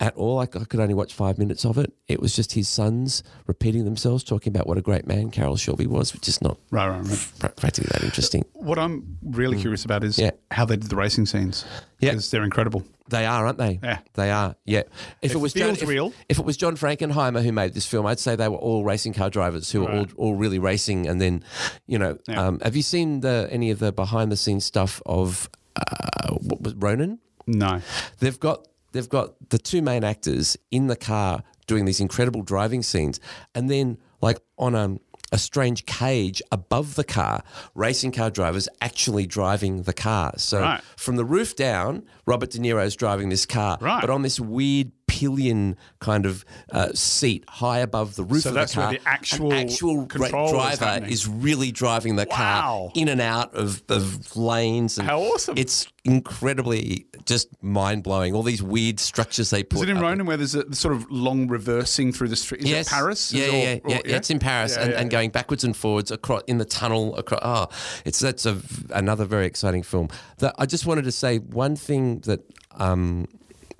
at 0.00 0.14
all. 0.16 0.38
I, 0.38 0.42
I 0.42 0.46
could 0.46 0.80
only 0.80 0.94
watch 0.94 1.14
five 1.14 1.38
minutes 1.38 1.64
of 1.64 1.78
it. 1.78 1.92
It 2.08 2.20
was 2.20 2.34
just 2.34 2.52
his 2.52 2.68
sons 2.68 3.22
repeating 3.46 3.84
themselves, 3.84 4.24
talking 4.24 4.52
about 4.54 4.66
what 4.66 4.78
a 4.78 4.82
great 4.82 5.06
man 5.06 5.30
Carroll 5.30 5.56
Shelby 5.56 5.86
was, 5.86 6.12
which 6.12 6.28
is 6.28 6.40
not 6.42 6.58
Right, 6.70 6.88
right, 6.88 7.00
right. 7.06 7.32
pr- 7.38 7.46
practically 7.48 7.90
that 7.92 8.02
interesting. 8.04 8.44
What 8.54 8.78
I'm 8.78 9.18
really 9.22 9.58
curious 9.58 9.84
about 9.84 10.04
is 10.04 10.16
Mm. 10.16 10.22
Yeah. 10.22 10.30
how 10.50 10.64
they 10.64 10.76
did 10.76 10.90
the 10.90 10.96
racing 10.96 11.26
scenes. 11.26 11.64
Yeah. 12.00 12.10
Because 12.10 12.30
they're 12.30 12.44
incredible. 12.44 12.82
They 13.08 13.26
are, 13.26 13.44
aren't 13.46 13.58
they? 13.58 13.78
Yeah. 13.82 13.98
They 14.14 14.30
are. 14.30 14.54
Yeah. 14.64 14.82
If 15.20 15.32
It 15.32 15.34
it, 15.34 15.38
was 15.40 15.52
John, 15.52 15.70
if, 15.70 15.86
real. 15.86 16.12
if 16.28 16.38
it 16.38 16.44
was 16.44 16.56
John 16.56 16.76
Frankenheimer 16.76 17.42
who 17.42 17.52
made 17.52 17.74
this 17.74 17.84
film, 17.86 18.06
I'd 18.06 18.20
say 18.20 18.36
they 18.36 18.48
were 18.48 18.56
all 18.56 18.84
racing 18.84 19.12
car 19.14 19.30
drivers 19.30 19.70
who 19.70 19.80
were 19.82 19.90
all, 19.90 19.96
Right. 19.98 20.12
all 20.16 20.34
really 20.36 20.58
racing. 20.58 21.06
And 21.08 21.20
then, 21.20 21.42
you 21.86 21.98
know, 21.98 22.18
Yeah. 22.28 22.46
um, 22.46 22.60
have 22.60 22.76
you 22.76 22.82
seen 22.82 23.20
the 23.20 23.48
any 23.50 23.70
of 23.70 23.80
the 23.80 23.92
behind 23.92 24.30
the 24.32 24.36
scenes 24.36 24.64
stuff 24.64 25.02
of 25.06 25.50
uh, 25.80 26.34
what 26.34 26.62
was 26.62 26.74
Ronin? 26.74 27.18
No. 27.46 27.80
They've 28.18 28.38
got 28.38 28.66
they've 28.92 29.08
got 29.08 29.34
the 29.50 29.58
two 29.58 29.82
main 29.82 30.04
actors 30.04 30.56
in 30.70 30.86
the 30.88 30.96
car 30.96 31.42
doing 31.66 31.84
these 31.84 32.00
incredible 32.00 32.42
driving 32.42 32.82
scenes, 32.82 33.20
and 33.54 33.70
then 33.70 33.98
like 34.20 34.38
on 34.58 34.74
a 34.74 34.96
a 35.32 35.38
strange 35.38 35.86
cage 35.86 36.42
above 36.50 36.96
the 36.96 37.04
car, 37.04 37.44
racing 37.76 38.10
car 38.10 38.30
drivers 38.30 38.68
actually 38.80 39.26
driving 39.26 39.82
the 39.84 39.92
car. 39.92 40.32
So 40.38 40.60
Right. 40.60 40.80
from 40.96 41.14
the 41.14 41.24
roof 41.24 41.54
down, 41.54 42.02
Robert 42.26 42.50
De 42.50 42.58
Niro's 42.58 42.96
driving 42.96 43.28
this 43.28 43.46
car, 43.46 43.78
Right. 43.80 44.00
but 44.00 44.10
on 44.10 44.22
this 44.22 44.40
weird 44.40 44.90
pillion 45.10 45.76
kind 45.98 46.24
of 46.24 46.44
uh, 46.72 46.88
seat 46.94 47.44
high 47.48 47.80
above 47.80 48.14
the 48.16 48.22
roof 48.24 48.42
So 48.44 48.50
of 48.50 48.54
the 48.54 48.60
that's 48.60 48.76
where 48.76 48.86
car. 48.86 48.92
the 48.94 49.00
actual 49.08 49.52
actual 49.52 50.02
is 50.02 50.30
driver 50.30 50.84
happening. 50.84 51.10
is 51.10 51.26
really 51.26 51.72
driving 51.72 52.14
the 52.16 52.26
Wow. 52.30 52.36
car 52.36 52.92
in 52.94 53.08
and 53.08 53.20
out 53.20 53.52
of, 53.54 53.82
of 53.88 54.36
lanes. 54.36 54.98
And 54.98 55.08
How 55.08 55.20
awesome. 55.20 55.58
It's 55.58 55.86
incredibly 56.04 57.06
just 57.26 57.48
mind 57.62 58.02
blowing. 58.02 58.34
All 58.34 58.42
these 58.42 58.62
weird 58.62 59.00
structures 59.00 59.50
they 59.50 59.62
put. 59.62 59.76
Is 59.78 59.82
it 59.82 59.88
in. 59.90 59.98
Ronin 60.00 60.26
where 60.26 60.36
there's 60.36 60.54
a 60.54 60.72
sort 60.74 60.94
of 60.94 61.10
long 61.10 61.48
reversing 61.48 62.12
through 62.12 62.28
the 62.28 62.36
street? 62.36 62.62
Is 62.62 62.70
yes, 62.70 62.86
it 62.86 62.90
Paris? 62.90 63.32
Yeah, 63.32 63.42
Is 63.44 63.48
it 63.48 63.52
yeah, 63.52 63.58
all- 63.58 63.90
yeah, 63.90 63.98
or- 63.98 64.08
yeah, 64.08 64.16
It's 64.16 64.30
in 64.30 64.38
Paris 64.38 64.76
Yeah, 64.76 64.84
and, 64.84 64.92
and 64.94 65.10
going 65.10 65.30
backwards 65.30 65.64
and 65.64 65.76
forwards 65.76 66.10
across 66.10 66.42
in 66.46 66.58
the 66.58 66.64
tunnel. 66.64 67.16
Across, 67.16 67.40
oh, 67.42 67.68
it's 68.04 68.20
that's 68.20 68.46
a 68.46 68.60
another 68.90 69.24
very 69.24 69.46
exciting 69.46 69.82
film. 69.82 70.08
That 70.38 70.54
I 70.58 70.66
just 70.66 70.86
wanted 70.86 71.04
to 71.04 71.12
say 71.12 71.38
one 71.38 71.74
thing 71.76 72.20
that 72.20 72.40
um, 72.76 73.26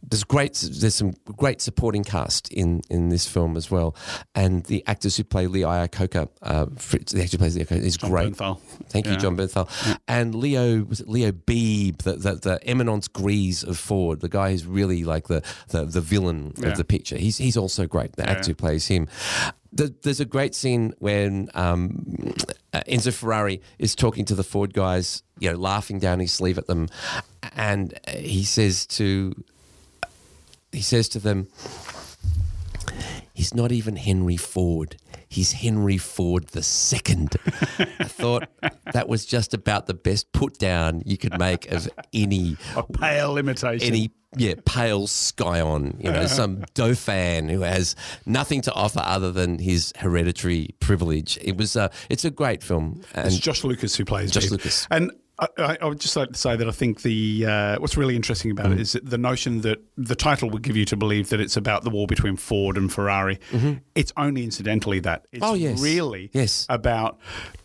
there's 0.03 0.25
great 0.25 0.55
there's 0.81 0.95
some 0.95 1.13
great 1.25 1.61
supporting 1.61 2.05
cast 2.05 2.53
in 2.53 2.83
in 2.91 3.09
this 3.11 3.27
film 3.27 3.57
as 3.57 3.71
well, 3.71 3.95
and 4.35 4.65
the 4.65 4.83
actors 4.87 5.17
who 5.17 5.25
play 5.25 5.47
Lee 5.47 5.61
Iacocca, 5.63 6.29
uh, 6.43 6.67
Fritz, 6.77 7.13
the 7.13 7.23
actor 7.23 7.33
who 7.37 7.39
plays 7.39 7.57
Lee 7.57 7.65
Iacocca 7.65 7.83
is 7.83 7.97
Jon 7.97 8.11
great. 8.11 8.33
Bernthal. 8.35 8.59
Thank 8.89 9.07
you, 9.07 9.17
Jon 9.17 9.37
Bernthal. 9.37 9.69
And 10.09 10.35
Leo 10.35 10.83
was 10.85 11.01
it 11.01 11.09
Leo 11.09 11.33
Beebe, 11.33 11.97
the, 12.03 12.13
the 12.17 12.35
the 12.35 12.61
eminence 12.65 13.09
grise 13.09 13.63
of 13.63 13.79
Ford, 13.79 14.21
the 14.21 14.29
guy 14.29 14.51
who's 14.53 14.67
really 14.67 15.05
like 15.05 15.29
the 15.29 15.43
the, 15.69 15.85
the 15.85 16.01
villain 16.01 16.55
Yeah. 16.57 16.69
of 16.71 16.77
the 16.77 16.85
picture. 16.85 17.17
He's 17.17 17.39
he's 17.39 17.57
also 17.57 17.87
great. 17.87 18.17
The 18.17 18.29
actor 18.29 18.51
who 18.51 18.55
plays 18.55 18.87
him. 18.87 19.07
The, 19.73 19.95
there's 20.03 20.19
a 20.19 20.25
great 20.25 20.57
scene 20.57 20.95
when 20.99 21.49
um, 21.55 22.35
uh, 22.73 22.83
Enzo 22.89 23.13
Ferrari 23.15 23.63
is 23.79 23.95
talking 23.95 24.25
to 24.25 24.35
the 24.35 24.43
Ford 24.43 24.75
guys, 24.75 25.23
you 25.39 25.49
know, 25.53 25.57
laughing 25.57 26.01
down 26.01 26.19
his 26.19 26.33
sleeve 26.33 26.59
at 26.59 26.67
them, 26.67 26.89
and 27.55 27.95
uh, 28.09 28.13
he 28.17 28.43
says 28.43 28.85
to 28.99 29.33
he 30.73 30.83
says 30.83 31.09
to 31.11 31.19
them, 31.19 31.49
he's 33.35 33.55
not 33.55 33.73
even 33.73 33.97
Henry 33.97 34.37
Ford. 34.37 34.97
He's 35.29 35.53
Henry 35.53 35.97
Ford 35.97 36.49
the 36.49 36.63
second. 36.63 37.37
I 37.79 37.85
thought 38.05 38.49
that 38.93 39.09
was 39.09 39.25
just 39.25 39.55
about 39.55 39.87
the 39.87 39.95
best 39.95 40.33
put 40.33 40.59
down 40.59 41.03
you 41.07 41.17
could 41.17 41.39
make 41.39 41.71
of 41.71 41.89
any 42.13 42.57
A 42.77 42.83
pale 42.83 43.39
imitation. 43.39 43.87
any 43.87 44.11
yeah 44.37 44.55
pale 44.65 45.07
scion, 45.07 45.97
you 46.01 46.11
know, 46.11 46.27
some 46.41 46.65
dauphin 46.75 47.49
who 47.49 47.61
has 47.61 47.95
nothing 48.27 48.61
to 48.63 48.73
offer 48.73 49.03
other 49.05 49.31
than 49.31 49.61
his 49.61 49.93
hereditary 49.97 50.75
privilege. 50.81 51.39
It 51.41 51.57
was 51.57 51.77
uh, 51.77 51.91
it's 52.09 52.25
a 52.25 52.31
great 52.31 52.63
film 52.65 53.03
It's 53.15 53.39
Josh 53.39 53.63
Lucas 53.63 53.95
who 53.95 54.05
plays 54.05 54.33
Josh. 54.33 54.51
Lucas. 54.51 54.89
And 54.91 55.13
I, 55.59 55.79
I, 55.81 55.87
would 55.87 56.01
just 56.01 56.17
like 56.17 56.29
to 56.33 56.39
say 56.39 56.55
that 56.57 56.69
I 56.69 56.71
think 56.71 57.03
the 57.03 57.47
uh, 57.47 57.77
what's 57.79 57.97
really 57.97 58.15
interesting 58.17 58.51
about 58.51 58.67
Mm. 58.67 58.73
it 58.75 58.81
is 58.81 58.93
that 58.93 59.07
the 59.09 59.19
notion 59.19 59.63
that 59.63 59.79
the 59.97 60.15
title 60.15 60.51
would 60.51 60.63
give 60.63 60.77
you 60.77 60.85
to 60.87 60.97
believe 60.97 61.31
that 61.31 61.41
it's 61.41 61.57
about 61.57 61.83
the 61.85 61.91
war 61.91 62.07
between 62.07 62.37
Ford 62.37 62.77
and 62.77 62.93
Ferrari. 62.93 63.39
It's 63.95 64.13
only 64.17 64.45
incidentally 64.45 65.01
that. 65.01 65.27
It's 65.33 65.43
Mm-hmm. 65.43 65.51
Oh, 65.53 65.55
yes. 65.55 65.81
really 65.83 66.31
Yes. 66.35 66.67
about 66.69 67.19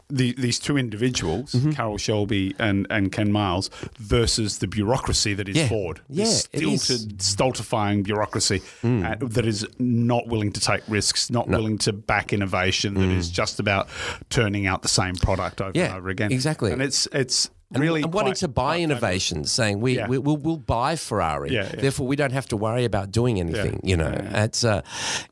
the, 0.07 0.33
these 0.37 0.59
two 0.59 0.77
individuals, 0.77 1.53
Mm-hmm. 1.53 1.71
Carroll 1.71 1.97
Shelby 1.97 2.55
and, 2.59 2.85
and 2.91 3.11
Ken 3.11 3.31
Miles, 3.31 3.69
versus 3.97 4.59
the 4.59 4.67
bureaucracy 4.67 5.33
that 5.33 5.49
is 5.49 5.55
Yeah. 5.57 5.67
Ford. 5.67 5.99
Yeah, 6.07 6.25
This 6.25 6.47
it 6.53 6.61
is. 6.61 6.69
Mm. 6.69 6.79
stilted, 6.79 7.21
stultifying 7.21 8.03
bureaucracy 8.03 8.61
uh, 8.83 9.15
that 9.19 9.45
is 9.45 9.65
not 9.79 10.27
willing 10.27 10.51
to 10.53 10.59
take 10.59 10.81
risks, 10.87 11.29
not 11.31 11.47
willing 11.49 11.77
to 11.79 11.91
back 11.93 12.31
innovation, 12.33 12.93
that 12.93 13.09
is 13.09 13.29
just 13.29 13.59
about 13.59 13.87
turning 14.29 14.65
out 14.67 14.81
the 14.83 14.87
same 14.87 15.15
product 15.15 15.59
over 15.61 15.71
Mm. 15.71 15.75
Yeah, 15.75 15.85
and 15.87 15.95
over 15.97 16.09
again. 16.09 16.31
exactly. 16.31 16.71
And 16.71 16.81
it's 16.81 17.07
it's 17.11 17.49
and, 17.73 17.81
really 17.81 18.03
and 18.03 18.13
wanting 18.13 18.33
to 18.35 18.47
buy 18.47 18.79
innovations, 18.79 19.51
saying 19.51 19.81
we, 19.81 19.97
Yeah. 19.97 20.07
we 20.07 20.17
we'll, 20.17 20.37
we'll 20.37 20.57
buy 20.57 20.95
Ferrari, 20.95 21.51
Yeah, 21.51 21.63
yeah. 21.73 21.81
therefore 21.81 22.07
we 22.07 22.15
don't 22.15 22.31
have 22.31 22.47
to 22.49 22.57
worry 22.57 22.85
about 22.85 23.11
doing 23.11 23.39
anything. 23.39 23.79
You 23.83 23.97
know, 23.97 24.13
it's 24.33 24.63
uh, 24.63 24.81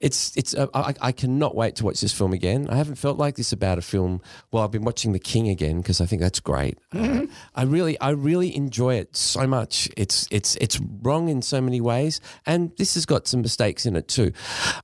it's 0.01 0.35
it's 0.35 0.53
uh, 0.55 0.67
I, 0.73 0.93
I 1.01 1.11
cannot 1.11 1.55
wait 1.55 1.75
to 1.77 1.85
watch 1.85 2.01
this 2.01 2.11
film 2.13 2.33
again. 2.33 2.67
I 2.69 2.75
haven't 2.75 2.95
felt 2.95 3.17
like 3.17 3.35
this 3.35 3.51
about 3.51 3.77
a 3.77 3.81
film. 3.81 4.21
Well, 4.51 4.63
I've 4.63 4.71
been 4.71 4.83
watching 4.83 5.13
The 5.13 5.19
King 5.19 5.47
again 5.49 5.77
because 5.81 6.01
I 6.01 6.05
think 6.05 6.21
that's 6.21 6.39
great. 6.39 6.77
Mm-hmm. 6.93 7.23
Uh, 7.23 7.25
I 7.55 7.63
really 7.63 7.99
I 7.99 8.09
really 8.09 8.55
enjoy 8.55 8.95
it 8.95 9.15
so 9.15 9.45
much. 9.47 9.89
It's 9.95 10.27
it's 10.31 10.55
it's 10.57 10.79
wrong 11.01 11.29
in 11.29 11.41
so 11.41 11.61
many 11.61 11.81
ways, 11.81 12.19
and 12.45 12.71
this 12.77 12.95
has 12.95 13.05
got 13.05 13.27
some 13.27 13.41
mistakes 13.41 13.85
in 13.85 13.95
it 13.95 14.07
too. 14.07 14.31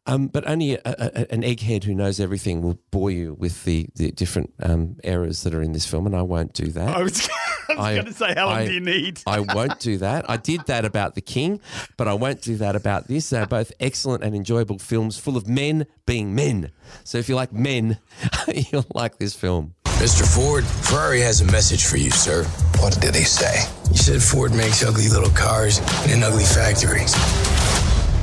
Um, 0.05 0.27
but 0.27 0.47
only 0.47 0.73
a, 0.75 0.81
a, 0.85 1.31
an 1.33 1.41
egghead 1.43 1.83
who 1.83 1.93
knows 1.95 2.19
everything 2.19 2.61
will 2.61 2.79
bore 2.91 3.11
you 3.11 3.35
with 3.39 3.63
the 3.65 3.87
the 3.95 4.11
different 4.11 4.53
um, 4.61 4.97
errors 5.03 5.43
that 5.43 5.53
are 5.53 5.61
in 5.61 5.71
this 5.73 5.85
film, 5.85 6.05
and 6.05 6.15
I 6.15 6.21
won't 6.21 6.53
do 6.53 6.67
that. 6.71 7.38
I 7.75 7.75
was, 7.75 7.79
I 7.79 7.81
was 7.81 7.85
I- 7.85 7.93
going 7.95 8.05
to 8.05 8.13
say, 8.13 8.33
how 8.35 8.45
long 8.47 8.55
I- 8.57 8.65
do 8.67 8.73
you 8.73 8.79
need? 8.81 9.21
I 9.27 9.39
won't 9.41 9.79
do 9.79 9.97
that. 9.97 10.29
I 10.29 10.37
did 10.37 10.61
that 10.67 10.85
about 10.85 11.15
The 11.15 11.21
King, 11.21 11.59
but 11.97 12.07
I 12.07 12.13
won't 12.13 12.41
do 12.41 12.55
that 12.57 12.75
about 12.75 13.07
this. 13.07 13.29
They're 13.29 13.45
both 13.45 13.71
excellent 13.79 14.23
and 14.23 14.35
enjoyable 14.35 14.79
films 14.79 15.17
full 15.17 15.37
of 15.37 15.47
men 15.47 15.85
being 16.05 16.33
men. 16.35 16.71
So 17.03 17.17
if 17.17 17.29
you 17.29 17.35
like 17.35 17.53
men, 17.53 17.97
you'll 18.71 18.85
like 18.93 19.17
this 19.17 19.33
film. 19.33 19.75
Mr. 19.99 20.23
Ford, 20.25 20.63
Ferrari 20.65 21.19
has 21.19 21.41
a 21.41 21.45
message 21.45 21.85
for 21.85 21.97
you, 21.97 22.09
sir. 22.09 22.45
What 22.79 22.99
did 23.01 23.13
he 23.15 23.23
say? 23.25 23.65
He 23.91 23.97
said 23.97 24.21
Ford 24.23 24.53
makes 24.53 24.81
ugly 24.83 25.09
little 25.09 25.29
cars 25.31 25.79
in 26.09 26.23
ugly 26.23 26.45
factories. 26.45 27.13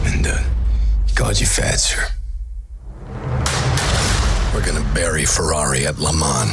And, 0.07 0.26
uh, 0.26 0.38
he 1.07 1.15
called 1.15 1.38
you 1.38 1.47
fat, 1.47 1.76
sir. 1.76 2.03
We're 4.55 4.65
gonna 4.65 4.91
bury 4.95 5.26
Ferrari 5.26 5.87
at 5.87 5.99
Le 5.99 6.12
Mans. 6.15 6.50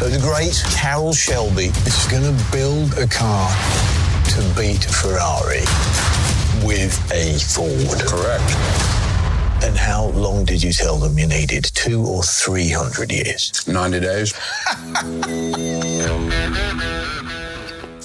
So 0.00 0.08
the 0.08 0.18
great 0.18 0.56
Carroll 0.74 1.12
Shelby 1.12 1.66
is 1.66 2.06
gonna 2.10 2.34
build 2.50 2.96
a 2.96 3.06
car 3.06 3.50
to 4.30 4.40
beat 4.56 4.82
Ferrari 4.82 5.60
with 6.66 6.96
a 7.12 7.38
Ford. 7.38 8.00
Correct. 8.08 8.50
And 9.62 9.76
how 9.76 10.06
long 10.06 10.46
did 10.46 10.62
you 10.62 10.72
tell 10.72 10.96
them 10.96 11.18
you 11.18 11.26
needed? 11.26 11.64
Two 11.74 12.02
or 12.06 12.22
three 12.22 12.70
hundred 12.70 13.12
years? 13.12 13.68
90 13.68 14.00
days. 14.00 14.32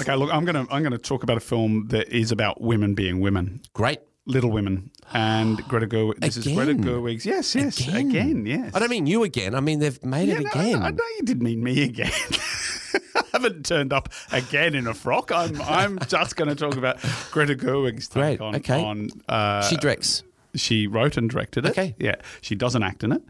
Okay, 0.02 0.16
look, 0.18 0.34
I'm 0.34 0.44
gonna 0.44 0.68
I'm 0.70 0.84
gonna 0.84 0.98
talk 0.98 1.24
about 1.24 1.38
a 1.38 1.40
film 1.40 1.88
that 1.92 2.10
is 2.10 2.34
about 2.34 2.60
women 2.60 2.94
being 2.94 3.22
women, 3.22 3.62
Great. 3.72 4.00
Little 4.26 4.52
Women, 4.52 4.90
and 5.14 5.58
Greta 5.68 5.88
Gerwig. 5.88 6.20
This 6.20 6.38
is 6.38 6.46
Greta 6.46 6.72
Again? 6.72 6.84
Gerwig's. 6.84 7.26
Yes, 7.26 7.54
yes, 7.56 7.80
Again. 7.80 8.10
again, 8.10 8.46
yes. 8.46 8.72
I 8.74 8.80
don't 8.80 8.90
mean 8.90 9.06
you 9.08 9.24
again. 9.24 9.54
I 9.56 9.60
mean 9.60 9.80
they've 9.80 10.04
made 10.04 10.30
Yeah, 10.30 10.40
it 10.40 10.44
no, 10.44 10.50
again. 10.62 10.82
I 10.84 10.90
know 10.92 11.04
you 11.18 11.24
didn't 11.24 11.44
mean 11.44 11.64
me 11.64 11.84
again. 11.84 12.12
I 13.16 13.24
haven't 13.34 13.66
turned 13.66 13.94
up 13.94 14.10
again 14.32 14.76
in 14.76 14.88
a 14.88 14.94
frock. 14.94 15.32
I'm 15.32 15.62
I'm 15.62 16.00
just 16.08 16.36
going 16.36 16.50
to 16.50 16.56
talk 16.56 16.76
about 16.78 16.98
Greta 17.32 17.56
Gerwig's 17.56 18.08
take 18.08 18.22
Great, 18.22 18.42
on 18.42 18.56
okay. 18.56 18.84
on. 18.84 19.10
Uh, 19.30 19.62
she 19.64 19.78
directs. 19.78 20.24
She 20.56 20.88
wrote 20.88 21.18
and 21.18 21.30
directed 21.30 21.66
it. 21.66 21.70
Okay. 21.72 21.96
Yeah, 22.00 22.16
she 22.42 22.56
doesn't 22.56 22.84
act 22.84 23.04
in 23.04 23.12
it. 23.12 23.22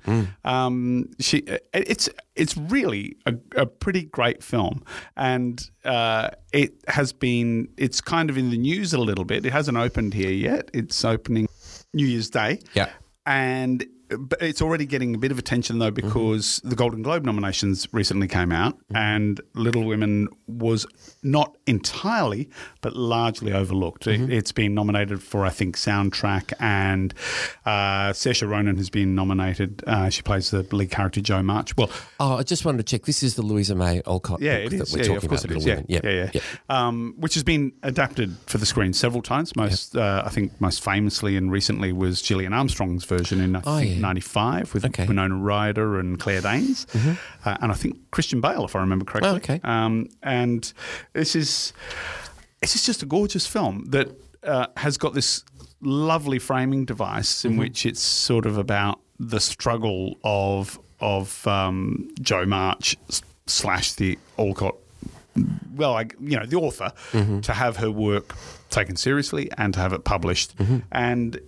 Um, 0.43 1.09
she 1.19 1.43
it's 1.73 2.09
it's 2.35 2.55
really 2.57 3.17
a, 3.25 3.35
a 3.55 3.65
pretty 3.65 4.03
great 4.03 4.43
film, 4.43 4.83
and 5.17 5.69
uh, 5.83 6.29
it 6.53 6.73
has 6.87 7.13
been 7.13 7.67
it's 7.77 8.01
kind 8.01 8.29
of 8.29 8.37
in 8.37 8.49
the 8.49 8.57
news 8.57 8.93
a 8.93 8.99
little 8.99 9.25
bit. 9.25 9.45
It 9.45 9.51
hasn't 9.51 9.77
opened 9.77 10.13
here 10.13 10.31
yet. 10.31 10.69
It's 10.73 11.03
opening 11.03 11.47
New 11.93 12.05
Year's 12.05 12.29
Day. 12.29 12.59
Yeah. 12.73 12.89
and. 13.25 13.85
It's 14.41 14.61
already 14.61 14.85
getting 14.85 15.15
a 15.15 15.17
bit 15.17 15.31
of 15.31 15.39
attention 15.39 15.79
though 15.79 15.91
because 15.91 16.61
the 16.63 16.75
Golden 16.75 17.01
Globe 17.01 17.25
nominations 17.25 17.87
recently 17.91 18.27
came 18.27 18.51
out, 18.51 18.77
and 18.93 19.41
Little 19.53 19.83
Women 19.83 20.27
was 20.47 20.85
not 21.23 21.57
entirely, 21.67 22.49
but 22.81 22.95
largely 22.95 23.51
overlooked. 23.51 24.07
It, 24.07 24.31
it's 24.31 24.51
been 24.51 24.73
nominated 24.75 25.23
for, 25.23 25.45
I 25.45 25.49
think, 25.49 25.75
soundtrack, 25.75 26.53
and 26.59 27.13
uh, 27.65 28.11
Saoirse 28.13 28.47
Ronan 28.47 28.77
has 28.77 28.89
been 28.89 29.15
nominated. 29.15 29.83
Uh, 29.87 30.09
she 30.09 30.21
plays 30.21 30.51
the 30.51 30.63
lead 30.75 30.91
character 30.91 31.21
Jo 31.21 31.41
March. 31.41 31.75
Well, 31.77 31.89
Oh, 32.19 32.35
I 32.37 32.43
just 32.43 32.63
wanted 32.65 32.77
to 32.77 32.83
check. 32.83 33.05
This 33.05 33.23
is 33.23 33.35
the 33.35 33.41
Louisa 33.41 33.75
May 33.75 34.01
Alcott 34.05 34.41
yeah, 34.41 34.63
book 34.63 34.73
it 34.73 34.77
that 34.77 34.87
is. 34.87 34.93
we're 34.93 34.99
Yeah, 34.99 35.03
yeah, 35.03 35.07
talking 35.15 35.23
of 35.25 35.29
course 35.29 35.43
about. 35.45 35.51
it 35.55 35.57
is. 35.57 35.65
Little 35.65 35.85
Yeah, 35.87 35.99
Women. 36.03 36.31
yeah, 36.33 36.41
yeah. 36.69 36.87
Um, 36.87 37.13
which 37.17 37.33
has 37.33 37.43
been 37.43 37.73
adapted 37.83 38.35
for 38.45 38.57
the 38.57 38.65
screen 38.65 38.93
several 38.93 39.21
times. 39.21 39.55
Most, 39.55 39.95
uh, 39.97 40.23
I 40.25 40.29
think, 40.29 40.59
most 40.61 40.83
famously 40.83 41.35
and 41.37 41.51
recently 41.51 41.91
was 41.91 42.21
Gillian 42.21 42.53
Armstrong's 42.53 43.03
version 43.05 43.41
in 43.41 43.55
I 43.55 43.61
Oh, 43.65 43.79
think 43.79 43.99
yeah. 44.05 44.09
'95 44.09 44.73
with 44.73 44.85
Okay. 44.85 45.03
Mm-hmm. 45.03 45.09
Winona 45.09 45.35
Ryder 45.35 45.99
and 45.99 46.19
Claire 46.19 46.41
Danes, 46.41 46.87
uh, 47.45 47.57
and 47.61 47.71
I 47.71 47.75
think 47.75 47.97
Christian 48.11 48.41
Bale, 48.41 48.65
if 48.65 48.75
I 48.75 48.79
remember 48.79 49.05
correctly. 49.05 49.31
Oh, 49.31 49.35
okay. 49.35 49.59
Um, 49.63 50.09
and 50.23 50.71
this 51.13 51.35
is 51.35 51.73
this 52.61 52.75
is 52.75 52.85
just 52.85 53.03
a 53.03 53.05
gorgeous 53.05 53.45
film 53.47 53.85
that 53.89 54.07
uh, 54.43 54.67
has 54.77 54.97
got 54.97 55.13
this 55.13 55.43
lovely 55.81 56.39
framing 56.39 56.85
device 56.85 57.45
in 57.45 57.51
Mm-hmm. 57.51 57.59
which 57.59 57.85
it's 57.85 58.01
sort 58.01 58.45
of 58.45 58.57
about 58.57 58.99
the 59.19 59.39
struggle 59.39 60.17
of 60.23 60.79
of 60.99 61.45
um, 61.47 62.09
Jo 62.21 62.45
March 62.45 62.95
slash 63.47 63.93
the 63.93 64.17
Alcott 64.39 64.75
well, 65.75 66.01
you 66.21 66.39
know, 66.39 66.45
the 66.45 66.55
author 66.55 66.91
to 67.41 67.51
have 67.53 67.77
her 67.77 67.91
work 67.91 68.33
taken 68.69 68.95
seriously 68.95 69.49
and 69.57 69.73
to 69.73 69.79
have 69.81 69.91
it 69.91 70.05
published, 70.05 70.55
and 70.91 71.35
i- 71.35 71.39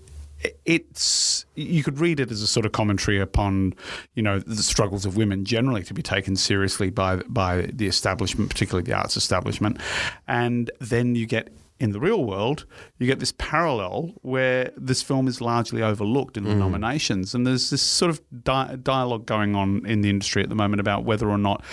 it's 0.65 1.45
you 1.55 1.83
could 1.83 1.99
read 1.99 2.19
it 2.19 2.31
as 2.31 2.41
a 2.41 2.47
sort 2.47 2.65
of 2.65 2.71
commentary 2.71 3.19
upon 3.19 3.73
you 4.13 4.21
know 4.21 4.39
the 4.39 4.61
struggles 4.63 5.05
of 5.05 5.17
women 5.17 5.45
generally 5.45 5.83
to 5.83 5.93
be 5.93 6.03
taken 6.03 6.35
seriously 6.35 6.89
by 6.89 7.17
by 7.27 7.61
the 7.73 7.87
establishment, 7.87 8.49
particularly 8.49 8.85
the 8.85 8.93
arts 8.93 9.17
establishment, 9.17 9.79
and 10.27 10.71
then 10.79 11.15
you 11.15 11.25
get. 11.25 11.49
In 11.79 11.91
the 11.91 11.99
real 11.99 12.23
world, 12.23 12.65
you 12.97 13.05
get 13.07 13.19
this 13.19 13.33
parallel 13.37 14.13
where 14.21 14.71
this 14.75 15.01
film 15.01 15.27
is 15.27 15.41
largely 15.41 15.83
overlooked 15.83 16.37
in 16.37 16.43
the 16.43 16.51
mm. 16.51 16.57
nominations, 16.57 17.35
and 17.35 17.45
there's 17.45 17.69
this 17.69 17.81
sort 17.81 18.09
of 18.09 18.21
di- 18.43 18.77
dialogue 18.81 19.25
going 19.25 19.55
on 19.55 19.85
in 19.85 20.01
the 20.01 20.09
industry 20.09 20.41
at 20.41 20.49
the 20.49 20.55
moment 20.55 20.79
about 20.79 21.03
whether 21.03 21.29
or 21.29 21.37
not 21.37 21.63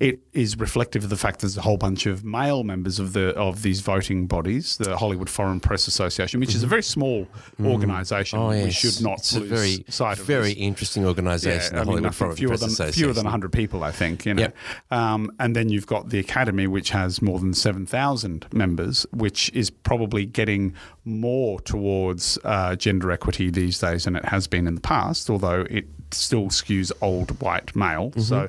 it 0.00 0.20
is 0.32 0.56
reflective 0.58 1.04
of 1.04 1.10
the 1.10 1.16
fact 1.16 1.40
there's 1.40 1.56
a 1.56 1.62
whole 1.62 1.76
bunch 1.76 2.06
of 2.06 2.24
male 2.24 2.64
members 2.64 2.98
of 2.98 3.12
the 3.12 3.34
of 3.34 3.62
these 3.62 3.80
voting 3.80 4.26
bodies, 4.26 4.76
the 4.78 4.96
Hollywood 4.96 5.28
Foreign 5.28 5.60
Press 5.60 5.86
Association, 5.86 6.40
which 6.40 6.50
is 6.50 6.56
a 6.56 6.58
mm-hmm. 6.64 6.70
very 6.70 6.82
small 6.82 7.24
mm-hmm. 7.24 7.66
organisation. 7.66 8.38
Oh, 8.38 8.50
yes. 8.50 8.64
We 8.64 8.70
should 8.70 9.02
not 9.02 9.18
It's 9.18 9.34
lose 9.34 9.50
a 9.50 9.54
very, 9.54 9.84
sight 9.88 10.18
of 10.18 10.26
very 10.26 10.54
this. 10.54 10.56
interesting 10.56 11.04
organisation, 11.06 11.74
the 11.74 11.82
I 11.82 11.84
Hollywood 11.84 12.02
think 12.04 12.14
Foreign 12.14 12.36
fewer 12.36 12.48
Press 12.48 12.60
than, 12.60 12.68
Association. 12.70 13.02
Fewer 13.02 13.12
than 13.12 13.24
100 13.24 13.52
people, 13.52 13.84
I 13.84 13.92
think. 13.92 14.24
You 14.26 14.34
know, 14.34 14.42
Yep. 14.42 14.56
um, 14.90 15.30
and 15.38 15.56
then 15.56 15.68
you've 15.68 15.86
got 15.86 16.10
the 16.10 16.18
Academy, 16.18 16.66
which 16.66 16.90
has 16.90 17.20
more 17.20 17.38
than 17.38 17.54
7,000 17.54 18.46
members, 18.52 19.06
which 19.12 19.41
which 19.42 19.56
is 19.56 19.70
probably 19.70 20.24
getting 20.24 20.74
more 21.04 21.60
towards 21.62 22.38
uh, 22.44 22.76
gender 22.76 23.10
equity 23.10 23.50
these 23.50 23.78
days 23.78 24.04
than 24.04 24.14
it 24.14 24.24
has 24.24 24.46
been 24.46 24.66
in 24.68 24.74
the 24.74 24.80
past, 24.80 25.28
although 25.28 25.66
it 25.68 25.86
still 26.12 26.46
skews 26.46 26.92
old 27.00 27.40
white 27.40 27.74
male. 27.74 28.10
Mm-hmm. 28.10 28.20
So 28.20 28.48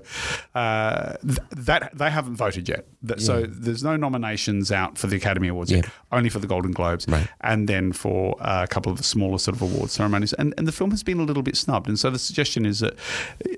uh, 0.54 1.14
th- 1.26 1.40
that 1.52 1.98
they 1.98 2.12
haven't 2.12 2.36
voted 2.36 2.70
yet. 2.70 2.86
Th- 3.08 3.20
So 3.20 3.44
there's 3.48 3.84
no 3.84 3.96
nominations 3.98 4.72
out 4.72 4.98
for 4.98 5.08
the 5.08 5.16
Academy 5.18 5.48
Awards 5.50 5.72
yet, 5.72 5.86
only 6.12 6.30
for 6.30 6.40
the 6.40 6.48
Golden 6.48 6.72
Globes, 6.72 7.06
Right. 7.08 7.28
and 7.42 7.68
then 7.68 7.92
for 7.92 8.36
uh, 8.42 8.64
a 8.64 8.68
couple 8.68 8.92
of 8.92 8.98
the 8.98 9.04
smaller 9.04 9.38
sort 9.40 9.56
of 9.56 9.62
award 9.62 9.90
ceremonies. 9.90 10.34
And, 10.34 10.54
and 10.58 10.68
the 10.68 10.72
film 10.72 10.92
has 10.92 11.04
been 11.04 11.20
a 11.20 11.24
little 11.24 11.44
bit 11.44 11.58
snubbed. 11.58 11.88
And 11.88 12.00
so 12.00 12.10
the 12.10 12.20
suggestion 12.20 12.66
is 12.66 12.80
that 12.80 12.96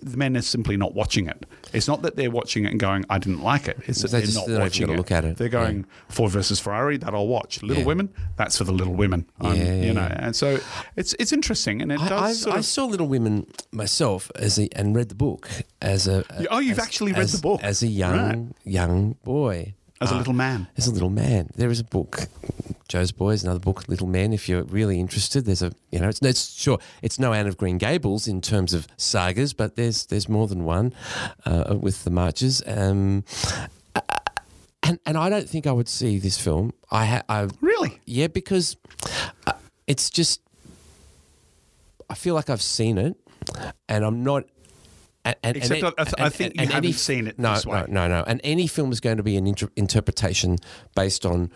the 0.02 0.18
men 0.18 0.36
are 0.36 0.42
simply 0.42 0.78
not 0.78 0.96
watching 0.96 1.28
it. 1.28 1.46
It's 1.74 1.88
not 1.88 2.02
that 2.02 2.16
they're 2.16 2.32
watching 2.32 2.66
it 2.66 2.72
and 2.72 2.80
going, 2.80 3.06
"I 3.10 3.18
didn't 3.20 3.42
like 3.44 3.68
it." 3.68 3.78
It's 3.86 4.02
that 4.02 4.12
They 4.12 4.20
they 4.20 4.24
are 4.24 4.26
just- 4.26 4.38
not 4.38 4.48
they're 4.48 4.60
watching 4.60 4.90
it. 4.90 4.98
look 4.98 5.12
at 5.12 5.26
it. 5.26 5.38
They're 5.38 5.50
going 5.50 5.86
Ford 6.10 6.32
versus 6.32 6.60
Ferrari. 6.60 6.98
That 6.98 7.14
I'll 7.14 7.28
watch. 7.28 7.62
Little 7.62 7.82
Yeah. 7.82 7.88
Women. 7.88 8.10
That's 8.38 8.58
for 8.58 8.64
the 8.64 8.72
little 8.74 8.94
women. 8.96 9.26
I'm- 9.42 9.56
Yeah, 9.56 9.74
you 9.82 9.94
know. 9.94 10.02
yeah. 10.10 10.26
And 10.26 10.36
so 10.36 10.60
it's 10.96 11.14
it's 11.20 11.32
interesting, 11.34 11.82
and 11.82 11.92
it 11.92 12.00
I, 12.00 12.10
does. 12.10 12.22
I, 12.22 12.34
sort 12.34 12.56
I 12.56 12.60
of, 12.60 12.66
saw 12.66 12.86
Little 12.86 13.08
Women 13.08 13.46
myself 13.72 14.32
as 14.36 14.58
a, 14.58 14.70
and 14.76 14.96
read 14.96 15.10
the 15.10 15.16
book 15.16 15.50
as 15.82 16.08
a. 16.08 16.24
Oh, 16.50 16.60
you've 16.60 16.80
as- 16.80 16.86
actually 16.86 17.12
read 17.14 17.22
as- 17.24 17.34
the 17.34 17.42
book. 17.42 17.62
as 17.64 17.84
a 17.84 17.88
young 17.88 18.16
Right. 18.18 18.48
young 18.64 19.16
boy. 19.24 19.35
As 20.02 20.12
a 20.12 20.16
Ah, 20.16 20.18
little 20.18 20.34
man. 20.34 20.68
As 20.78 20.88
a 20.88 20.92
little 20.92 21.10
man, 21.10 21.50
there 21.56 21.70
is 21.70 21.80
a 21.80 21.84
book, 21.84 22.28
Jo's 22.90 23.12
Boys, 23.14 23.44
another 23.44 23.60
book, 23.60 23.88
Little 23.88 24.08
Men. 24.08 24.34
If 24.34 24.48
you're 24.50 24.64
really 24.64 25.00
interested, 25.00 25.46
there's 25.46 25.62
a 25.62 25.72
you 25.92 26.00
know, 26.00 26.10
it's, 26.10 26.22
no, 26.22 26.30
it's 26.30 26.54
sure 26.54 26.80
it's 27.02 27.18
no 27.18 27.32
Anne 27.34 27.48
of 27.48 27.56
Green 27.58 27.78
Gables 27.78 28.28
in 28.28 28.42
terms 28.42 28.74
of 28.74 28.88
sagas, 28.98 29.54
but 29.54 29.76
there's 29.76 30.06
there's 30.08 30.28
more 30.30 30.48
than 30.48 30.64
one 30.66 30.94
uh, 31.46 31.76
with 31.80 32.04
the 32.04 32.12
marches. 32.12 32.62
Um, 32.68 33.24
and 34.84 35.00
and 35.06 35.18
I 35.18 35.30
don't 35.30 35.50
think 35.50 35.66
I 35.66 35.72
would 35.72 35.88
see 35.90 36.20
this 36.20 36.38
film. 36.38 36.74
I 36.92 37.06
ha- 37.06 37.24
I 37.30 37.48
Really? 37.62 38.00
yeah, 38.06 38.28
because 38.28 38.76
uh, 39.48 39.54
it's 39.88 40.10
just 40.10 40.42
I 42.10 42.16
feel 42.16 42.36
like 42.36 42.50
I've 42.50 42.62
seen 42.62 42.98
it, 42.98 43.16
and 43.90 44.04
I'm 44.06 44.24
not. 44.24 44.44
And, 45.26 45.36
and, 45.44 45.58
Except 45.58 45.84
I- 45.84 45.90
I 45.98 46.26
I 46.26 46.30
think 46.30 46.62
you 46.62 46.68
haven't 46.68 46.94
seen 46.94 47.28
it 47.28 47.40
No, 47.40 47.56
this 47.56 47.66
way. 47.66 47.84
no, 47.88 48.08
no, 48.08 48.08
no. 48.08 48.24
And 48.28 48.40
any 48.44 48.68
film 48.68 48.92
is 48.92 49.00
going 49.00 49.18
to 49.18 49.24
be 49.24 49.36
an 49.38 49.48
inter- 49.48 49.72
interpretation 49.76 50.58
based 50.96 51.26
on 51.26 51.52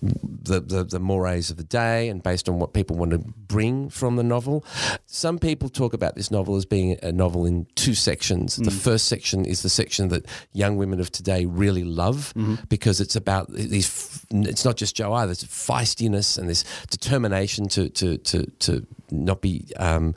the, 0.00 0.60
the 0.60 0.84
the 0.84 1.00
mores 1.00 1.50
of 1.50 1.56
the 1.56 1.64
day 1.64 2.08
and 2.08 2.22
based 2.22 2.48
on 2.48 2.58
what 2.58 2.72
people 2.72 2.96
want 2.96 3.10
to 3.10 3.18
bring 3.18 3.88
from 3.88 4.16
the 4.16 4.22
novel. 4.22 4.64
Some 5.06 5.38
people 5.38 5.68
talk 5.68 5.92
about 5.92 6.14
this 6.14 6.30
novel 6.30 6.56
as 6.56 6.64
being 6.64 6.96
a 7.02 7.10
novel 7.10 7.46
in 7.46 7.66
two 7.74 7.94
sections. 7.94 8.56
The 8.56 8.70
mm. 8.70 8.80
first 8.80 9.08
section 9.08 9.44
is 9.44 9.62
the 9.62 9.68
section 9.68 10.08
that 10.08 10.26
young 10.52 10.76
women 10.76 11.00
of 11.00 11.10
today 11.10 11.46
really 11.46 11.84
love 11.84 12.32
mm-hmm. 12.36 12.56
because 12.68 13.00
it's 13.00 13.16
about 13.16 13.52
these. 13.52 14.24
It's 14.30 14.64
not 14.64 14.76
just 14.76 14.94
Jo 14.94 15.12
either. 15.14 15.32
It's 15.32 15.44
feistiness 15.44 16.38
and 16.38 16.48
this 16.48 16.64
determination 16.90 17.68
to 17.68 17.88
to 17.90 18.18
to 18.18 18.46
to 18.60 18.86
not 19.10 19.40
be. 19.40 19.66
Um, 19.76 20.14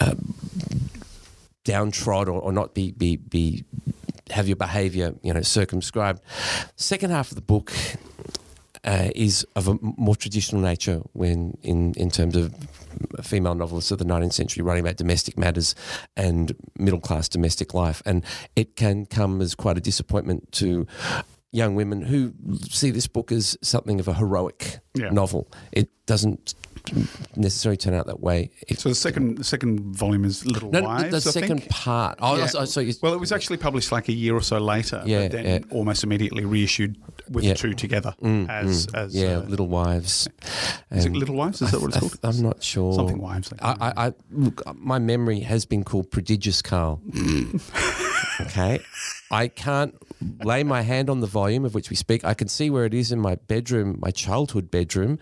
uh, 0.00 0.14
downtrodden 1.64 2.34
or, 2.34 2.40
or 2.40 2.52
not 2.52 2.74
be 2.74 2.92
be 2.92 3.16
be 3.16 3.64
have 4.30 4.46
your 4.48 4.56
behaviour 4.56 5.14
you 5.22 5.32
know 5.32 5.42
circumscribed. 5.42 6.20
Second 6.76 7.10
half 7.10 7.30
of 7.30 7.34
the 7.36 7.42
book 7.42 7.72
uh, 8.84 9.10
is 9.14 9.46
of 9.54 9.68
a 9.68 9.78
more 9.80 10.16
traditional 10.16 10.60
nature 10.60 11.00
when 11.12 11.56
in 11.62 11.94
in 11.94 12.10
terms 12.10 12.36
of 12.36 12.54
female 13.22 13.54
novelists 13.54 13.90
of 13.90 13.98
the 13.98 14.04
19th 14.04 14.32
century 14.32 14.62
writing 14.62 14.84
about 14.84 14.96
domestic 14.96 15.38
matters 15.38 15.74
and 16.16 16.54
middle 16.78 17.00
class 17.00 17.28
domestic 17.28 17.74
life 17.74 18.02
and 18.04 18.24
it 18.56 18.76
can 18.76 19.06
come 19.06 19.40
as 19.40 19.54
quite 19.54 19.76
a 19.78 19.80
disappointment 19.80 20.50
to 20.52 20.86
young 21.52 21.74
women 21.74 22.02
who 22.02 22.32
see 22.68 22.90
this 22.90 23.06
book 23.06 23.30
as 23.32 23.56
something 23.62 24.00
of 24.00 24.08
a 24.08 24.14
heroic 24.14 24.78
Yeah. 24.94 25.10
novel 25.10 25.48
it 25.72 25.88
doesn't 26.06 26.54
necessarily 27.36 27.76
turn 27.76 27.94
out 27.94 28.06
that 28.06 28.20
way 28.20 28.50
It- 28.68 28.78
So 28.80 28.88
the 28.88 28.94
second 28.94 29.38
the 29.38 29.44
second 29.44 29.80
volume 29.96 30.24
is 30.24 30.44
Little 30.46 30.70
no, 30.70 30.82
Wives. 30.82 31.10
the 31.24 31.30
I 31.30 31.32
second 31.32 31.58
think. 31.60 31.70
part. 31.70 32.18
Oh, 32.20 32.36
Yeah. 32.36 32.46
so, 32.46 32.64
so 32.64 32.80
you- 32.80 32.94
well, 33.02 33.14
it 33.14 33.20
was 33.20 33.32
actually 33.32 33.56
published 33.58 33.92
like 33.92 34.08
a 34.08 34.12
year 34.12 34.34
or 34.34 34.42
so 34.42 34.58
later, 34.58 35.02
Yeah, 35.06 35.22
but 35.22 35.32
then 35.32 35.44
yeah. 35.44 35.58
almost 35.70 36.04
immediately 36.04 36.44
reissued 36.44 36.96
with 37.30 37.44
Yeah. 37.44 37.52
the 37.54 37.58
two 37.58 37.74
together 37.74 38.14
as 38.48 38.86
as 38.94 39.14
yeah, 39.14 39.38
uh, 39.38 39.42
Little 39.42 39.68
Wives. 39.68 40.28
Is 40.90 41.04
it 41.06 41.12
Little 41.12 41.36
Wives? 41.36 41.62
Is 41.62 41.70
that 41.70 41.80
what 41.80 41.90
it's 41.90 41.98
called? 41.98 42.18
I, 42.22 42.28
am 42.28 42.42
not 42.42 42.62
sure. 42.62 42.92
Something 42.94 43.18
Wives, 43.18 43.52
I. 43.60 43.76
I, 43.80 44.06
I 44.08 44.12
look. 44.32 44.62
My 44.76 44.98
memory 44.98 45.40
has 45.40 45.64
been 45.64 45.84
called 45.84 46.10
prodigious, 46.10 46.60
Karl. 46.62 47.00
okay, 48.46 48.80
I 49.30 49.48
can't 49.48 49.94
lay 50.44 50.62
my 50.62 50.82
hand 50.82 51.10
on 51.10 51.20
the 51.20 51.26
volume 51.26 51.64
of 51.64 51.74
which 51.74 51.90
we 51.90 51.96
speak. 51.96 52.24
I 52.24 52.34
can 52.34 52.48
see 52.48 52.70
where 52.70 52.84
it 52.84 52.94
is 52.94 53.12
in 53.12 53.20
my 53.20 53.36
bedroom, 53.36 53.98
my 54.00 54.10
childhood 54.10 54.70
bedroom, 54.70 55.18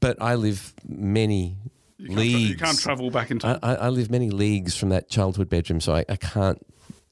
but 0.00 0.20
I 0.20 0.34
live 0.34 0.74
many 0.86 1.56
you 1.98 2.08
can't, 2.08 2.16
tra- 2.16 2.22
leagues. 2.22 2.50
you 2.50 2.56
can't 2.56 2.78
travel 2.78 3.10
back 3.10 3.30
in 3.30 3.38
time. 3.38 3.58
I, 3.62 3.74
I 3.76 3.88
live 3.88 4.10
many 4.10 4.30
leagues 4.30 4.76
from 4.76 4.88
that 4.90 5.08
childhood 5.08 5.48
bedroom, 5.48 5.80
so 5.80 5.94
I, 5.94 6.04
I 6.08 6.16
can't 6.16 6.64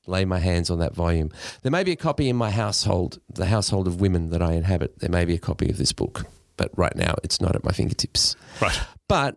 lay 0.07 0.25
my 0.25 0.39
hands 0.39 0.71
on 0.71 0.79
that 0.79 0.95
volume. 0.95 1.31
There 1.63 1.73
may 1.73 1.85
be 1.85 1.93
a 1.93 1.97
copy 1.97 2.29
in 2.29 2.37
my 2.37 2.51
household, 2.51 3.21
the 3.29 3.47
household 3.47 3.87
of 3.87 4.01
women 4.01 4.31
that 4.31 4.43
I 4.43 4.55
inhabit. 4.55 5.01
There 5.01 5.11
may 5.11 5.25
be 5.25 5.35
a 5.35 5.39
copy 5.39 5.69
of 5.69 5.77
this 5.77 5.93
book, 5.93 6.25
but 6.57 6.71
right 6.77 6.97
now 6.97 7.15
it's 7.23 7.41
not 7.41 7.55
at 7.55 7.65
my 7.65 7.73
fingertips. 7.73 8.35
right. 8.61 8.81
But 9.07 9.37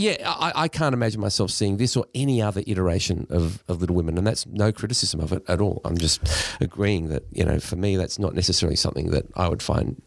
yeah, 0.00 0.16
I, 0.46 0.52
I 0.64 0.68
can't 0.68 0.94
imagine 0.94 1.20
myself 1.20 1.50
seeing 1.50 1.76
this 1.76 1.96
or 1.96 2.06
any 2.14 2.40
other 2.40 2.62
iteration 2.66 3.26
of, 3.30 3.62
of 3.68 3.80
Little 3.80 3.96
Women, 3.96 4.16
and 4.18 4.26
that's 4.26 4.46
no 4.46 4.72
criticism 4.72 5.20
of 5.20 5.32
it 5.32 5.42
at 5.48 5.60
all. 5.60 5.80
I'm 5.84 5.98
just 5.98 6.20
agreeing 6.60 7.08
that 7.08 7.24
you 7.32 7.44
know, 7.44 7.58
for 7.60 7.76
me, 7.76 7.96
that's 7.96 8.18
not 8.18 8.34
necessarily 8.34 8.76
something 8.76 9.10
that 9.10 9.26
I 9.36 9.48
would 9.48 9.62
find 9.62 10.00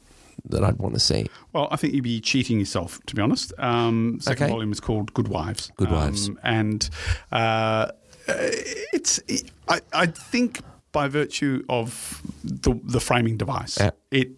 that 0.49 0.63
I'd 0.63 0.77
want 0.79 0.95
to 0.95 0.99
see. 0.99 1.27
Well, 1.53 1.67
I 1.69 1.75
think 1.77 1.93
you'd 1.93 2.03
be 2.03 2.19
cheating 2.19 2.57
yourself, 2.59 2.99
to 3.05 3.15
be 3.15 3.21
honest. 3.21 3.53
Um, 3.59 4.17
second 4.19 4.45
Okay. 4.45 4.51
volume 4.51 4.71
is 4.71 4.79
called 4.79 5.13
Good 5.13 5.27
Wives. 5.27 5.71
Good 5.77 5.91
Wives. 5.91 6.27
Um, 6.29 6.39
and 6.43 6.89
uh, 7.31 7.91
it's, 8.93 9.19
I, 9.69 9.79
I 9.93 10.05
think 10.07 10.61
by 10.91 11.07
virtue 11.07 11.63
of 11.69 12.21
the, 12.43 12.73
the 12.83 12.99
framing 12.99 13.37
device, 13.37 13.77
it, 14.11 14.31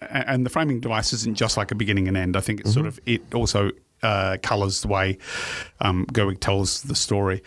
and 0.00 0.46
the 0.46 0.50
framing 0.50 0.80
device 0.80 1.12
isn't 1.12 1.34
just 1.36 1.56
like 1.56 1.70
a 1.70 1.74
beginning 1.74 2.08
and 2.08 2.16
end. 2.16 2.36
I 2.36 2.40
think 2.40 2.60
it's 2.60 2.72
sort 2.72 2.86
Mm-hmm. 2.86 2.98
of, 2.98 3.00
it 3.06 3.34
also 3.34 3.70
uh, 4.02 4.36
colours 4.42 4.80
the 4.82 4.88
way 4.88 5.18
um, 5.80 6.06
Gerwig 6.12 6.40
tells 6.40 6.82
the 6.82 6.94
story. 6.94 7.42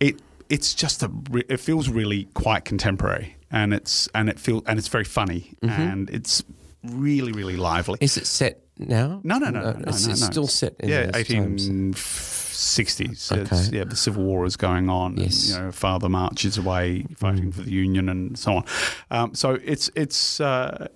It, 0.00 0.20
it's 0.48 0.74
just 0.74 1.02
a, 1.02 1.08
re- 1.30 1.44
it 1.48 1.60
feels 1.60 1.88
really 1.88 2.24
quite 2.34 2.64
contemporary. 2.64 3.36
And 3.50 3.72
it's 3.72 4.08
and 4.14 4.28
it 4.28 4.40
feel 4.40 4.62
and 4.66 4.78
it's 4.80 4.88
very 4.88 5.04
funny 5.04 5.52
Mm-hmm. 5.62 5.80
and 5.80 6.10
it's 6.10 6.42
really 6.82 7.30
really 7.32 7.56
lively. 7.56 7.98
Is 8.00 8.16
it 8.16 8.26
set 8.26 8.58
now? 8.78 9.20
No, 9.22 9.38
no, 9.38 9.50
no, 9.50 9.60
no, 9.60 9.72
no, 9.72 9.84
it's, 9.86 10.06
no, 10.06 10.12
it's 10.12 10.20
no. 10.22 10.26
still 10.30 10.46
set 10.48 10.74
in 10.80 10.88
yeah, 10.88 11.10
eighteen 11.14 11.94
sixties. 11.94 13.30
Okay. 13.32 13.62
Yeah, 13.72 13.84
the 13.84 13.96
Civil 13.96 14.24
War 14.24 14.44
is 14.44 14.56
going 14.56 14.88
on. 14.88 15.16
Yes. 15.16 15.50
and, 15.50 15.58
you 15.58 15.64
know, 15.66 15.72
father 15.72 16.08
marches 16.08 16.58
away 16.58 17.06
fighting 17.16 17.52
Mm. 17.52 17.54
for 17.54 17.62
the 17.62 17.70
Union 17.70 18.08
and 18.08 18.36
so 18.38 18.56
on. 18.56 18.64
Um, 19.10 19.34
so 19.34 19.58
it's 19.64 19.90
it's. 19.94 20.40
Uh, 20.40 20.88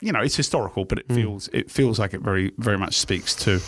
you 0.00 0.12
know, 0.12 0.20
it's 0.20 0.36
historical, 0.36 0.84
but 0.84 0.98
it 0.98 1.08
Mm. 1.08 1.14
feels 1.14 1.48
it 1.52 1.70
feels 1.70 1.98
like 1.98 2.14
it 2.14 2.20
very 2.22 2.52
very 2.58 2.78
much 2.78 2.94
speaks 2.98 3.34
to 3.44 3.60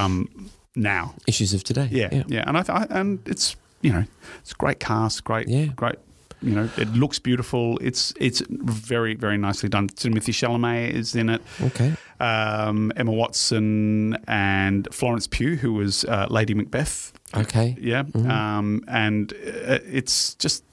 um, 0.00 0.28
now. 0.76 1.14
issues 1.26 1.52
of 1.54 1.62
today. 1.64 1.88
Yeah, 1.90 2.22
yeah, 2.28 2.44
and 2.46 2.56
I, 2.56 2.62
th- 2.62 2.78
I 2.78 2.86
and 3.00 3.18
it's 3.26 3.56
you 3.80 3.92
know 3.92 4.04
it's 4.40 4.52
a 4.52 4.54
great 4.54 4.78
cast, 4.80 5.24
great, 5.24 5.48
Yeah. 5.48 5.66
great. 5.76 5.96
You 6.44 6.54
know, 6.56 6.68
it 6.76 6.88
looks 6.94 7.20
beautiful. 7.20 7.78
It's 7.80 8.12
it's 8.18 8.42
very 8.48 9.14
very 9.14 9.38
nicely 9.38 9.68
done. 9.68 9.86
Timothy 9.88 10.32
Chalamet 10.32 10.90
is 10.92 11.14
in 11.14 11.28
it. 11.28 11.40
Okay. 11.60 11.92
Um, 12.18 12.92
Emma 12.96 13.12
Watson 13.12 14.14
and 14.26 14.88
Florence 14.92 15.26
Pugh, 15.28 15.56
who 15.56 15.72
was 15.74 16.04
uh, 16.04 16.26
Lady 16.30 16.54
Macbeth. 16.54 17.12
Okay. 17.34 17.76
Yeah, 17.80 18.02
Mm-hmm. 18.04 18.30
um, 18.30 18.84
and 18.88 19.32
uh, 19.32 19.78
it's 19.86 20.34
just 20.34 20.64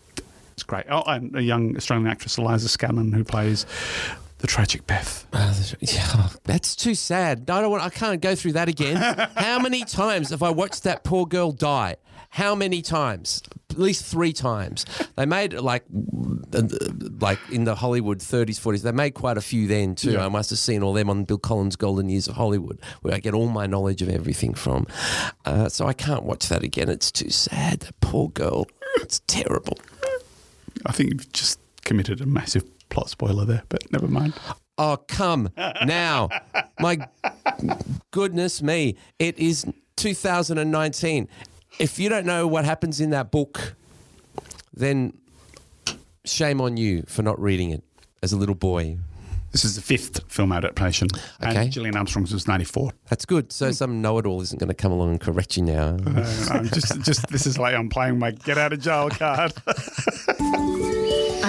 it's 0.53 0.63
great. 0.63 0.85
Oh, 0.89 1.03
and 1.05 1.35
a 1.35 1.41
young 1.43 1.75
Australian 1.77 2.07
actress, 2.07 2.37
Eliza 2.39 2.67
Scanlen, 2.67 3.13
who 3.13 3.23
plays 3.23 3.65
the 4.39 4.47
tragic 4.47 4.87
Beth. 4.87 5.27
Uh, 5.31 5.53
yeah, 5.79 6.29
that's 6.43 6.75
too 6.75 6.95
sad. 6.95 7.49
I 7.49 7.61
don't 7.61 7.71
want. 7.71 7.83
I 7.83 7.89
can't 7.89 8.21
go 8.21 8.35
through 8.35 8.53
that 8.53 8.67
again. 8.67 8.95
How 9.35 9.59
many 9.59 9.83
times 9.83 10.31
have 10.31 10.41
I 10.43 10.49
watched 10.49 10.83
that 10.83 11.03
poor 11.03 11.25
girl 11.25 11.51
die? 11.51 11.97
How 12.31 12.55
many 12.55 12.81
times? 12.81 13.41
At 13.71 13.79
least 13.79 14.05
three 14.05 14.33
times. 14.33 14.85
They 15.15 15.25
made 15.25 15.53
like, 15.53 15.83
uh, 16.53 16.61
like 17.19 17.39
in 17.51 17.63
the 17.63 17.75
Hollywood 17.75 18.19
30s, 18.19 18.59
40s. 18.59 18.83
They 18.83 18.91
made 18.91 19.11
quite 19.11 19.37
a 19.37 19.41
few 19.41 19.67
then 19.67 19.95
too. 19.95 20.11
Yeah. 20.11 20.25
I 20.25 20.29
must 20.29 20.49
have 20.51 20.59
seen 20.59 20.83
all 20.83 20.93
them 20.93 21.09
on 21.09 21.23
Bill 21.23 21.39
Collins' 21.39 21.75
Golden 21.75 22.07
Years 22.07 22.27
of 22.27 22.35
Hollywood, 22.35 22.79
where 23.01 23.13
I 23.15 23.19
get 23.19 23.33
all 23.33 23.47
my 23.47 23.65
knowledge 23.65 24.01
of 24.01 24.09
everything 24.09 24.53
from. 24.53 24.85
Uh, 25.45 25.69
so 25.69 25.87
I 25.87 25.93
can't 25.93 26.23
watch 26.23 26.49
that 26.49 26.63
again. 26.63 26.87
It's 26.87 27.11
too 27.11 27.29
sad. 27.31 27.79
That 27.81 27.99
poor 27.99 28.29
girl. 28.29 28.67
It's 28.97 29.21
terrible. 29.27 29.77
I 30.85 30.91
think 30.91 31.11
you've 31.11 31.33
just 31.33 31.59
committed 31.83 32.21
a 32.21 32.25
massive 32.25 32.63
plot 32.89 33.09
spoiler 33.09 33.45
there, 33.45 33.63
but 33.69 33.91
never 33.91 34.07
mind. 34.07 34.33
Oh, 34.77 34.97
come 35.07 35.49
now. 35.85 36.29
My 36.79 37.07
goodness 38.11 38.61
me. 38.61 38.95
It 39.19 39.37
is 39.37 39.65
2019. 39.97 41.27
If 41.79 41.99
you 41.99 42.09
don't 42.09 42.25
know 42.25 42.47
what 42.47 42.65
happens 42.65 43.01
in 43.01 43.09
that 43.09 43.29
book, 43.31 43.75
then 44.73 45.17
shame 46.25 46.61
on 46.61 46.77
you 46.77 47.03
for 47.07 47.23
not 47.23 47.39
reading 47.41 47.71
it 47.71 47.83
as 48.23 48.31
a 48.31 48.37
little 48.37 48.55
boy. 48.55 48.97
This 49.51 49.65
is 49.65 49.75
the 49.75 49.81
fifth 49.81 50.31
film 50.31 50.51
adaptation. 50.51 51.07
Okay. 51.43 51.55
And 51.63 51.71
Gillian 51.71 51.95
Armstrong's 51.97 52.31
was 52.31 52.47
94. 52.47 52.91
That's 53.09 53.25
good. 53.25 53.51
So 53.51 53.71
some 53.71 53.99
know-it-all 53.99 54.41
isn't 54.41 54.59
going 54.59 54.67
to 54.67 54.75
come 54.75 54.91
along 54.91 55.09
and 55.09 55.19
correct 55.19 55.57
you 55.57 55.63
now. 55.63 55.97
Uh, 56.05 56.47
I'm 56.51 56.69
just, 56.69 57.01
just 57.01 57.27
this 57.29 57.47
is 57.47 57.57
like 57.57 57.73
I'm 57.73 57.89
playing 57.89 58.19
my 58.19 58.29
get 58.31 58.59
out 58.59 58.73
of 58.73 58.79
jail 58.79 59.09
card. 59.09 59.53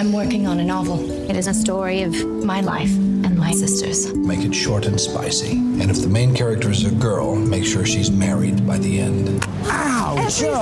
I'm 0.01 0.11
working 0.11 0.47
on 0.47 0.59
a 0.59 0.63
novel. 0.63 1.29
It 1.29 1.35
is 1.35 1.45
a 1.45 1.53
story 1.53 2.01
of 2.01 2.25
my 2.43 2.59
life 2.61 2.89
and 2.89 3.37
my 3.37 3.51
sister's. 3.51 4.11
Make 4.15 4.39
it 4.39 4.51
short 4.51 4.87
and 4.87 4.99
spicy. 4.99 5.51
And 5.51 5.91
if 5.91 6.01
the 6.01 6.07
main 6.07 6.33
character 6.33 6.71
is 6.71 6.85
a 6.85 6.91
girl, 6.95 7.35
make 7.35 7.63
sure 7.63 7.85
she's 7.85 8.09
married 8.09 8.65
by 8.65 8.79
the 8.79 8.99
end. 8.99 9.45
Ow, 9.65 10.15
Every 10.17 10.47
Jo! 10.47 10.55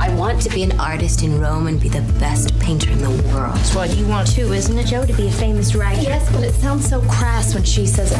I 0.00 0.12
want 0.16 0.42
to 0.42 0.50
be 0.50 0.64
an 0.64 0.80
artist 0.80 1.22
in 1.22 1.40
Rome 1.40 1.68
and 1.68 1.80
be 1.80 1.88
the 1.88 2.02
best 2.18 2.58
painter 2.58 2.90
in 2.90 2.98
the 2.98 3.10
world. 3.32 3.56
It's 3.60 3.72
what 3.72 3.96
you 3.96 4.08
want 4.08 4.26
too, 4.26 4.52
isn't 4.52 4.76
it, 4.76 4.86
Jo? 4.88 5.06
To 5.06 5.12
be 5.12 5.28
a 5.28 5.32
famous 5.32 5.76
writer. 5.76 6.02
Yes, 6.02 6.28
but 6.32 6.42
it 6.42 6.54
sounds 6.54 6.88
so 6.88 7.00
crass 7.02 7.54
when 7.54 7.62
she 7.62 7.86
says 7.86 8.10
it. 8.10 8.18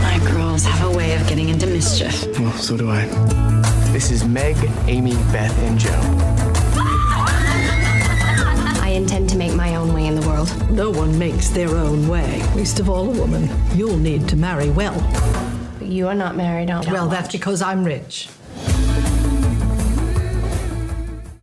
My 0.00 0.18
girls 0.32 0.64
have 0.64 0.90
a 0.90 0.96
way 0.96 1.14
of 1.16 1.28
getting 1.28 1.50
into 1.50 1.66
mischief. 1.66 2.26
Well, 2.40 2.50
so 2.52 2.78
do 2.78 2.90
I. 2.90 3.04
This 3.92 4.10
is 4.10 4.24
Meg, 4.24 4.56
Amy, 4.86 5.16
Beth, 5.32 5.58
and 5.58 5.78
Jo. 5.78 6.57
I 8.98 9.00
intend 9.00 9.30
to 9.30 9.36
make 9.36 9.54
my 9.54 9.76
own 9.76 9.94
way 9.94 10.06
in 10.06 10.16
the 10.16 10.26
world. 10.26 10.50
No 10.72 10.90
one 10.90 11.16
makes 11.20 11.50
their 11.50 11.68
own 11.68 12.08
way, 12.08 12.42
least 12.56 12.80
of 12.80 12.88
all 12.88 13.08
a 13.08 13.12
woman. 13.12 13.48
You'll 13.72 13.96
need 13.96 14.28
to 14.30 14.34
marry 14.34 14.70
well. 14.70 14.98
But 15.78 15.86
you 15.86 16.08
are 16.08 16.16
not 16.16 16.34
married, 16.34 16.68
are 16.68 16.82
Well, 16.90 17.06
that's 17.06 17.30
because 17.30 17.62
I'm 17.62 17.84
rich. 17.84 18.28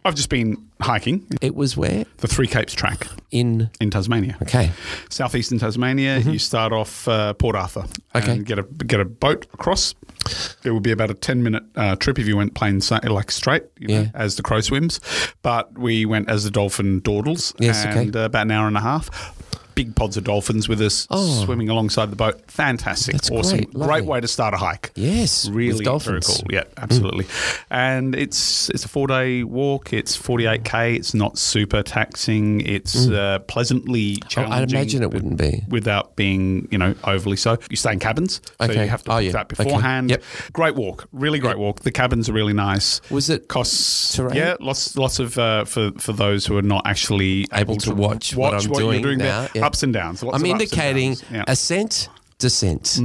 I've 0.03 0.15
just 0.15 0.27
been 0.27 0.64
hiking 0.81 1.25
It 1.41 1.55
was 1.55 1.77
where 1.77 2.05
the 2.17 2.27
Three 2.27 2.47
Capes 2.47 2.73
track 2.73 3.07
in. 3.31 3.69
in 3.79 3.89
Tasmania. 3.91 4.37
Okay. 4.41 4.71
Southeastern 5.09 5.57
Tasmania. 5.59 6.19
You 6.19 6.39
start 6.39 6.73
off 6.73 7.07
uh, 7.07 7.33
Port 7.33 7.55
Arthur 7.55 7.85
Okay. 8.15 8.31
and 8.31 8.45
get 8.45 8.59
a 8.59 8.63
get 8.63 8.99
a 8.99 9.05
boat 9.05 9.45
across. 9.53 9.95
It 10.63 10.71
would 10.71 10.83
be 10.83 10.91
about 10.91 11.11
a 11.11 11.13
ten 11.13 11.43
minute 11.43 11.63
uh, 11.75 11.95
trip 11.95 12.17
if 12.19 12.27
you 12.27 12.35
went 12.37 12.55
plain 12.55 12.81
like 13.03 13.31
straight, 13.31 13.63
you 13.79 13.87
know, 13.87 14.01
Yeah. 14.01 14.07
as 14.13 14.35
the 14.35 14.43
crow 14.43 14.61
swims. 14.61 14.99
But 15.43 15.77
we 15.77 16.05
went 16.05 16.29
as 16.29 16.43
the 16.43 16.51
dolphin 16.51 16.99
dawdles, 17.01 17.53
Yes, 17.59 17.85
okay. 17.85 18.01
and 18.03 18.15
uh, 18.15 18.19
about 18.21 18.43
an 18.43 18.51
hour 18.51 18.67
and 18.67 18.77
a 18.77 18.81
half. 18.81 19.09
Big 19.75 19.95
pods 19.95 20.15
of 20.17 20.23
dolphins 20.23 20.67
with 20.69 20.81
us 20.81 21.05
Oh. 21.11 21.43
swimming 21.45 21.69
alongside 21.69 22.09
the 22.11 22.15
boat. 22.15 22.39
Fantastic, 22.49 23.13
That's 23.13 23.29
awesome, 23.29 23.57
great, 23.59 23.75
lovely. 23.75 24.01
way 24.01 24.21
to 24.21 24.27
start 24.27 24.53
a 24.53 24.57
hike. 24.57 24.91
Yes, 24.95 25.47
really 25.49 25.83
very 25.83 26.21
cool. 26.21 26.45
Yeah, 26.49 26.63
absolutely. 26.77 27.25
And 27.69 28.15
it's 28.15 28.69
it's 28.69 28.85
a 28.85 28.87
four 28.87 29.07
day 29.07 29.43
walk. 29.43 29.91
It's 29.93 30.15
forty 30.15 30.45
eight 30.45 30.63
k. 30.63 30.95
It's 30.95 31.13
not 31.13 31.37
super 31.37 31.83
taxing. 31.83 32.61
It's 32.61 33.07
uh, 33.09 33.39
pleasantly 33.47 34.17
Oh, 34.23 34.27
challenging. 34.29 34.53
I'd 34.63 34.71
imagine 34.71 35.03
it 35.03 35.11
wouldn't 35.11 35.37
be. 35.37 35.63
without 35.69 36.15
being, 36.15 36.67
you 36.71 36.77
know, 36.77 36.95
overly 37.03 37.35
so. 37.37 37.57
You 37.69 37.75
stay 37.75 37.93
in 37.93 37.99
cabins, 37.99 38.41
so 38.61 38.71
you 38.71 38.79
have 38.87 39.03
to 39.03 39.11
Oh, 39.11 39.15
book 39.15 39.23
yeah. 39.25 39.31
that 39.33 39.51
Okay. 39.51 39.63
beforehand. 39.63 40.09
Yep. 40.09 40.23
Great 40.53 40.75
walk, 40.75 41.07
really 41.11 41.39
great 41.39 41.57
walk. 41.57 41.81
The 41.81 41.91
cabins 41.91 42.29
are 42.29 42.33
really 42.33 42.53
nice. 42.53 43.01
Was 43.09 43.29
it 43.29 43.47
costs? 43.49 44.15
terrain? 44.15 44.35
Yeah, 44.35 44.55
lots, 44.59 44.95
lots 44.97 45.19
of 45.19 45.37
uh, 45.37 45.65
for 45.65 45.91
for 45.97 46.13
those 46.13 46.45
who 46.45 46.57
are 46.57 46.61
not 46.61 46.83
actually 46.85 47.45
Able 47.53 47.75
to 47.77 47.93
watch 47.93 48.35
what 48.35 48.53
I'm 48.53 48.61
you're 48.61 48.73
doing 48.79 49.01
doing 49.01 49.17
now, 49.17 49.41
there. 49.41 49.49
yeah. 49.55 49.64
Ups 49.65 49.83
and 49.83 49.93
downs. 49.93 50.23
Lots 50.23 50.37
I'm 50.37 50.45
indicating. 50.45 51.15
Yeah. 51.31 51.43
ascent, 51.47 52.09
descent 52.37 52.97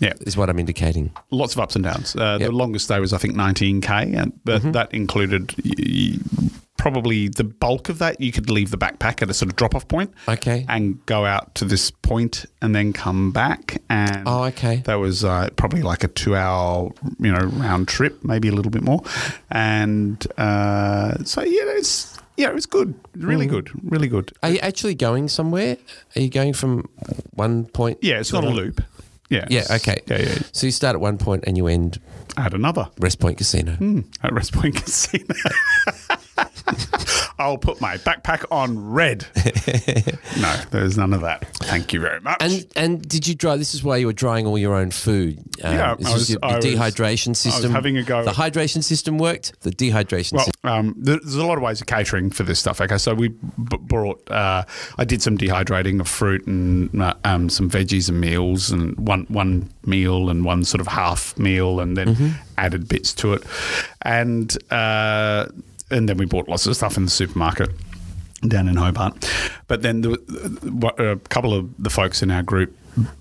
yeah, 0.00 0.12
is 0.20 0.36
what 0.36 0.48
I'm 0.50 0.58
indicating. 0.58 1.10
lots 1.30 1.54
of 1.54 1.60
ups 1.60 1.74
and 1.76 1.84
downs. 1.84 2.14
Uh, 2.14 2.18
Yep. 2.18 2.24
Mm-hmm. 2.40 2.44
The 2.44 2.52
longest 2.52 2.88
day 2.88 3.00
was 3.00 3.12
I 3.12 3.18
think 3.18 3.34
19k, 3.34 4.16
and 4.16 4.32
but 4.44 4.72
that 4.72 4.92
included. 4.94 5.54
y- 5.64 5.72
y- 5.78 6.50
Probably 6.76 7.28
the 7.28 7.44
bulk 7.44 7.88
of 7.88 7.98
that, 8.00 8.20
you 8.20 8.30
could 8.30 8.50
leave 8.50 8.70
the 8.70 8.76
backpack 8.76 9.22
at 9.22 9.30
a 9.30 9.32
sort 9.32 9.48
of 9.50 9.56
drop 9.56 9.74
off 9.74 9.88
point. 9.88 10.12
Okay. 10.28 10.66
And 10.68 10.98
go 11.06 11.24
out 11.24 11.54
to 11.54 11.64
this 11.64 11.90
point 11.90 12.44
and 12.60 12.74
then 12.74 12.92
come 12.92 13.30
back. 13.32 13.80
And 13.88 14.24
Oh, 14.28 14.42
okay. 14.50 14.82
That 14.84 14.96
was 14.96 15.24
uh, 15.24 15.48
probably 15.56 15.80
like 15.80 16.04
a 16.04 16.08
two 16.08 16.36
hour, 16.36 16.90
you 17.20 17.32
know, 17.32 17.38
round 17.46 17.88
trip, 17.88 18.22
maybe 18.22 18.48
a 18.48 18.52
little 18.52 18.72
bit 18.72 18.82
more. 18.82 19.02
And 19.50 20.26
uh, 20.36 21.24
so, 21.24 21.42
yeah, 21.42 21.62
it's, 21.78 22.13
yeah, 22.36 22.48
it 22.48 22.54
was 22.54 22.66
good. 22.66 22.94
Really 23.16 23.46
good. 23.46 23.70
Really 23.82 24.08
good. 24.08 24.32
Are 24.42 24.50
you 24.50 24.58
actually 24.58 24.94
going 24.94 25.28
somewhere? 25.28 25.76
Are 26.16 26.20
you 26.20 26.28
going 26.28 26.52
from 26.52 26.88
one 27.32 27.66
point? 27.66 27.98
Yeah, 28.02 28.20
it's 28.20 28.32
not 28.32 28.44
a 28.44 28.48
loop. 28.48 28.82
Yeah. 29.30 29.46
Yeah, 29.50 29.64
okay. 29.70 30.00
Yeah, 30.06 30.20
yeah. 30.20 30.38
So 30.52 30.66
you 30.66 30.70
start 30.70 30.94
at 30.94 31.00
one 31.00 31.18
point 31.18 31.44
and 31.46 31.56
you 31.56 31.66
end 31.66 32.00
At 32.36 32.54
another. 32.54 32.88
Wrest 32.98 33.20
Point 33.20 33.38
Casino. 33.38 33.72
Hmm. 33.72 34.00
At 34.22 34.32
Wrest 34.32 34.52
Point 34.52 34.76
Casino. 34.76 35.34
I'll 37.38 37.58
put 37.58 37.80
my 37.80 37.96
backpack 37.98 38.44
on 38.50 38.90
red. 38.90 39.26
no, 40.40 40.56
there's 40.70 40.96
none 40.96 41.12
of 41.12 41.20
that. 41.22 41.46
Thank 41.56 41.92
you 41.92 42.00
very 42.00 42.20
much. 42.20 42.36
And 42.40 42.66
and 42.76 43.06
did 43.08 43.26
you 43.26 43.34
dry? 43.34 43.56
This 43.56 43.74
is 43.74 43.82
why 43.82 43.96
you 43.98 44.06
were 44.06 44.12
drying 44.12 44.46
all 44.46 44.56
your 44.56 44.74
own 44.74 44.90
food. 44.90 45.38
Um, 45.62 45.74
Yeah, 45.74 45.94
this 45.96 46.06
I 46.06 46.12
was 46.14 46.30
your, 46.30 46.38
I 46.42 46.48
your 46.50 46.56
was- 46.56 46.64
dehydration 46.66 47.28
I 47.28 47.30
was 47.30 47.38
system. 47.38 47.72
having 47.72 47.96
a 47.96 48.02
go. 48.02 48.24
The 48.24 48.30
hydration 48.30 48.82
system 48.84 49.18
worked. 49.18 49.60
The 49.62 49.70
dehydration 49.72 50.34
Well, 50.34 50.44
system. 50.44 50.70
um, 50.70 50.94
there's 50.96 51.34
a 51.34 51.44
lot 51.44 51.56
of 51.58 51.62
ways 51.64 51.80
of 51.80 51.86
catering 51.86 52.30
for 52.30 52.44
this 52.44 52.60
stuff. 52.60 52.80
Okay, 52.80 52.98
so 52.98 53.14
we 53.14 53.28
b- 53.28 53.36
brought. 53.80 54.30
Uh, 54.30 54.64
I 54.96 55.04
did 55.04 55.20
some 55.22 55.36
dehydrating 55.36 56.00
of 56.00 56.08
fruit 56.08 56.46
and 56.46 57.02
uh, 57.02 57.14
um, 57.24 57.48
some 57.48 57.68
veggies 57.68 58.08
and 58.08 58.20
meals, 58.20 58.70
and 58.70 58.96
one 58.98 59.26
one 59.28 59.70
meal 59.84 60.30
and 60.30 60.44
one 60.44 60.64
sort 60.64 60.80
of 60.80 60.86
half 60.86 61.36
meal, 61.38 61.80
and 61.80 61.96
then 61.96 62.04
Mm-hmm. 62.14 62.28
added 62.58 62.86
bits 62.88 63.12
to 63.14 63.32
it, 63.34 63.42
and 64.02 64.56
uh, 64.70 65.46
and 65.94 66.08
then 66.08 66.16
we 66.18 66.26
bought 66.26 66.48
lots 66.48 66.66
of 66.66 66.76
stuff 66.76 66.96
in 66.96 67.04
the 67.04 67.10
supermarket 67.10 67.70
down 68.46 68.68
in 68.68 68.76
Hobart. 68.76 69.30
But 69.68 69.82
then 69.82 70.02
the, 70.02 70.12
a 70.98 71.28
couple 71.28 71.54
of 71.54 71.70
the 71.82 71.90
folks 71.90 72.22
in 72.22 72.30
our 72.30 72.42
group 72.42 72.76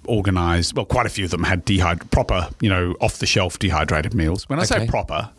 organised. 0.07 0.75
Well, 0.75 0.85
quite 0.85 1.05
a 1.05 1.09
few 1.09 1.25
of 1.25 1.31
them 1.31 1.43
had 1.43 1.65
dehyd 1.65 2.09
proper, 2.11 2.49
you 2.59 2.69
know, 2.69 2.95
off 2.99 3.19
the 3.19 3.25
shelf 3.25 3.59
dehydrated 3.59 4.13
meals. 4.13 4.49
When 4.49 4.59
I 4.59 4.63
say 4.63 4.87
proper. 4.87 5.29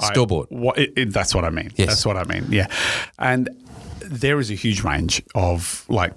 Store 0.00 0.26
bought. 0.26 0.50
What 0.50 0.78
it, 0.78 0.92
it, 0.96 1.12
that's 1.12 1.32
what 1.32 1.44
I 1.44 1.50
mean. 1.50 1.70
Yes. 1.76 1.88
That's 1.88 2.06
what 2.06 2.16
I 2.16 2.24
mean. 2.24 2.46
Yeah, 2.50 2.66
and 3.20 3.48
there 4.00 4.40
is 4.40 4.50
a 4.50 4.54
huge 4.54 4.82
range 4.82 5.22
of 5.34 5.84
like. 5.88 6.12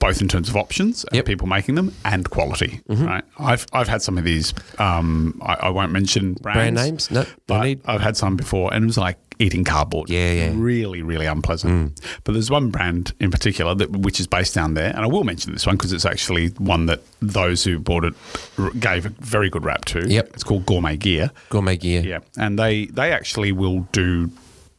Th- 0.00 0.08
Both 0.08 0.22
in 0.22 0.28
terms 0.28 0.48
of 0.48 0.56
options 0.56 1.04
and 1.04 1.14
Yep. 1.14 1.24
Mm-hmm. 1.24 1.30
people 1.32 1.46
making 1.46 1.74
them 1.74 1.92
and 2.04 2.28
quality, 2.30 2.80
right? 2.88 3.24
I've 3.38 3.66
I've 3.72 3.88
had 3.88 4.02
some 4.02 4.16
of 4.18 4.24
these. 4.24 4.54
Um, 4.78 5.40
I, 5.44 5.54
I 5.54 5.68
won't 5.70 5.92
mention 5.92 6.34
brands, 6.34 6.42
Brand 6.56 6.74
names? 6.76 7.10
No, 7.10 7.24
but 7.46 7.62
need. 7.64 7.80
I've 7.86 8.00
had 8.00 8.16
some 8.16 8.36
before, 8.36 8.72
and 8.72 8.84
it 8.84 8.86
was 8.86 8.98
like 8.98 9.16
eating 9.40 9.62
cardboard. 9.64 10.10
Yeah, 10.10 10.32
yeah. 10.32 10.48
Mm. 10.48 10.62
Really, 10.62 11.00
really 11.02 11.26
unpleasant. 11.26 12.00
But 12.24 12.32
there's 12.32 12.50
one 12.50 12.70
brand 12.70 13.12
in 13.20 13.30
particular 13.30 13.72
that 13.76 13.90
which 13.90 14.18
is 14.20 14.26
based 14.26 14.54
down 14.54 14.74
there, 14.74 14.88
and 14.90 14.98
I 15.00 15.06
will 15.06 15.24
mention 15.24 15.52
this 15.52 15.66
one 15.66 15.76
because 15.76 15.92
it's 15.92 16.04
actually 16.06 16.48
one 16.58 16.86
that 16.86 17.00
those 17.20 17.62
who 17.64 17.78
bought 17.78 18.04
it 18.04 18.14
r- 18.58 18.70
gave 18.70 19.06
a 19.06 19.10
very 19.10 19.48
good 19.50 19.64
rap 19.64 19.84
to. 19.86 20.08
Yep. 20.08 20.30
It's 20.34 20.44
called 20.44 20.66
Gourmet 20.66 20.96
Gear. 20.96 21.30
Gourmet 21.50 21.76
gear. 21.76 22.02
Yeah, 22.02 22.18
and 22.36 22.58
they 22.58 22.86
they 22.86 23.12
actually 23.12 23.52
will 23.52 23.80
do 23.92 24.30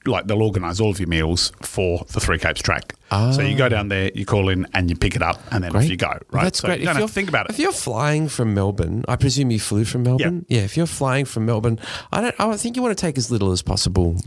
like 0.06 0.28
they'll 0.28 0.42
organise 0.44 0.80
all 0.80 0.90
of 0.92 1.00
your 1.00 1.10
meals 1.10 1.52
for 1.62 2.06
the 2.14 2.20
Three 2.20 2.40
Capes 2.40 2.62
track. 2.62 2.96
So 3.12 3.42
you 3.42 3.56
go 3.58 3.70
down 3.70 3.88
there, 3.90 4.12
you 4.14 4.26
call 4.26 4.50
in, 4.50 4.68
and 4.74 4.90
you 4.90 4.96
pick 4.96 5.16
it 5.16 5.22
up, 5.22 5.42
and 5.52 5.64
then 5.64 5.76
off 5.76 5.86
you 5.90 5.98
go. 5.98 6.18
Right, 6.32 6.44
that's 6.44 6.60
so 6.60 6.68
great. 6.68 6.80
You 6.80 6.86
don't 6.86 6.96
if 6.96 7.02
have 7.02 7.10
to 7.10 7.14
think 7.14 7.30
about 7.30 7.46
it. 7.48 7.52
If 7.54 7.60
you're 7.60 7.72
flying 7.72 8.28
from 8.30 8.54
Melbourne, 8.54 9.04
I 9.08 9.16
presume 9.16 9.52
you 9.52 9.60
flew 9.60 9.84
from 9.86 10.04
Melbourne. 10.04 10.46
Yeah. 10.48 10.62
If 10.62 10.78
you're 10.78 10.86
flying 10.86 11.26
from 11.26 11.46
Melbourne, 11.46 11.80
I 12.12 12.22
don't. 12.22 12.36
I 12.40 12.56
think 12.58 12.76
you 12.76 12.82
want 12.82 12.98
to 12.98 13.02
take 13.02 13.18
as 13.18 13.32
little 13.32 13.52
as 13.52 13.62
possible. 13.62 14.18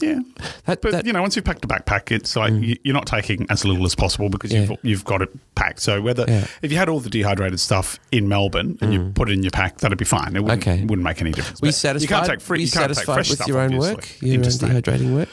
Yeah, 0.00 0.18
That- 0.66 0.82
but 0.82 0.90
that- 0.90 1.04
Mm. 1.04 1.06
you 1.06 1.12
know, 1.12 1.22
once 1.22 1.36
you've 1.36 1.44
packed 1.44 1.64
a 1.64 1.68
backpack, 1.68 2.10
it's 2.10 2.34
like 2.34 2.52
you- 2.52 2.76
you're 2.82 2.94
not 2.94 3.06
taking 3.06 3.46
as 3.48 3.64
little 3.64 3.84
as 3.86 3.94
possible 3.94 4.28
because 4.28 4.52
you've 4.52 4.72
you've 4.82 5.04
got 5.04 5.22
it 5.22 5.28
packed. 5.54 5.80
So 5.80 6.00
whether 6.02 6.24
Yeah. 6.26 6.44
if 6.62 6.72
you 6.72 6.78
had 6.78 6.88
all 6.88 6.98
the 6.98 7.08
dehydrated 7.10 7.60
stuff 7.60 8.00
in 8.10 8.26
Melbourne 8.28 8.76
and 8.80 8.92
you 8.92 9.12
put 9.14 9.30
it 9.30 9.34
in 9.34 9.42
your 9.44 9.52
pack, 9.52 9.78
that'd 9.78 9.96
be 9.96 10.04
fine. 10.04 10.34
It 10.34 10.42
wouldn't, 10.42 10.64
Mm. 10.64 10.72
Okay. 10.72 10.80
wouldn't 10.84 11.04
make 11.04 11.20
any 11.20 11.30
difference. 11.30 11.60
But 11.60 11.72
satisfied? 11.74 12.02
You 12.02 12.08
can't 12.08 12.26
take 12.26 12.40
free. 12.40 12.62
You, 12.62 12.70
can't 12.70 12.88
take 12.88 12.94
satisfied 12.96 13.14
fresh 13.14 13.28
with 13.30 13.38
stuff, 13.38 13.48
your 13.48 13.60
own 13.60 13.74
obviously, 13.74 13.94
work, 13.94 14.22
your 14.22 14.34
own 14.36 14.42
dehydrating 14.42 15.14
work? 15.14 15.28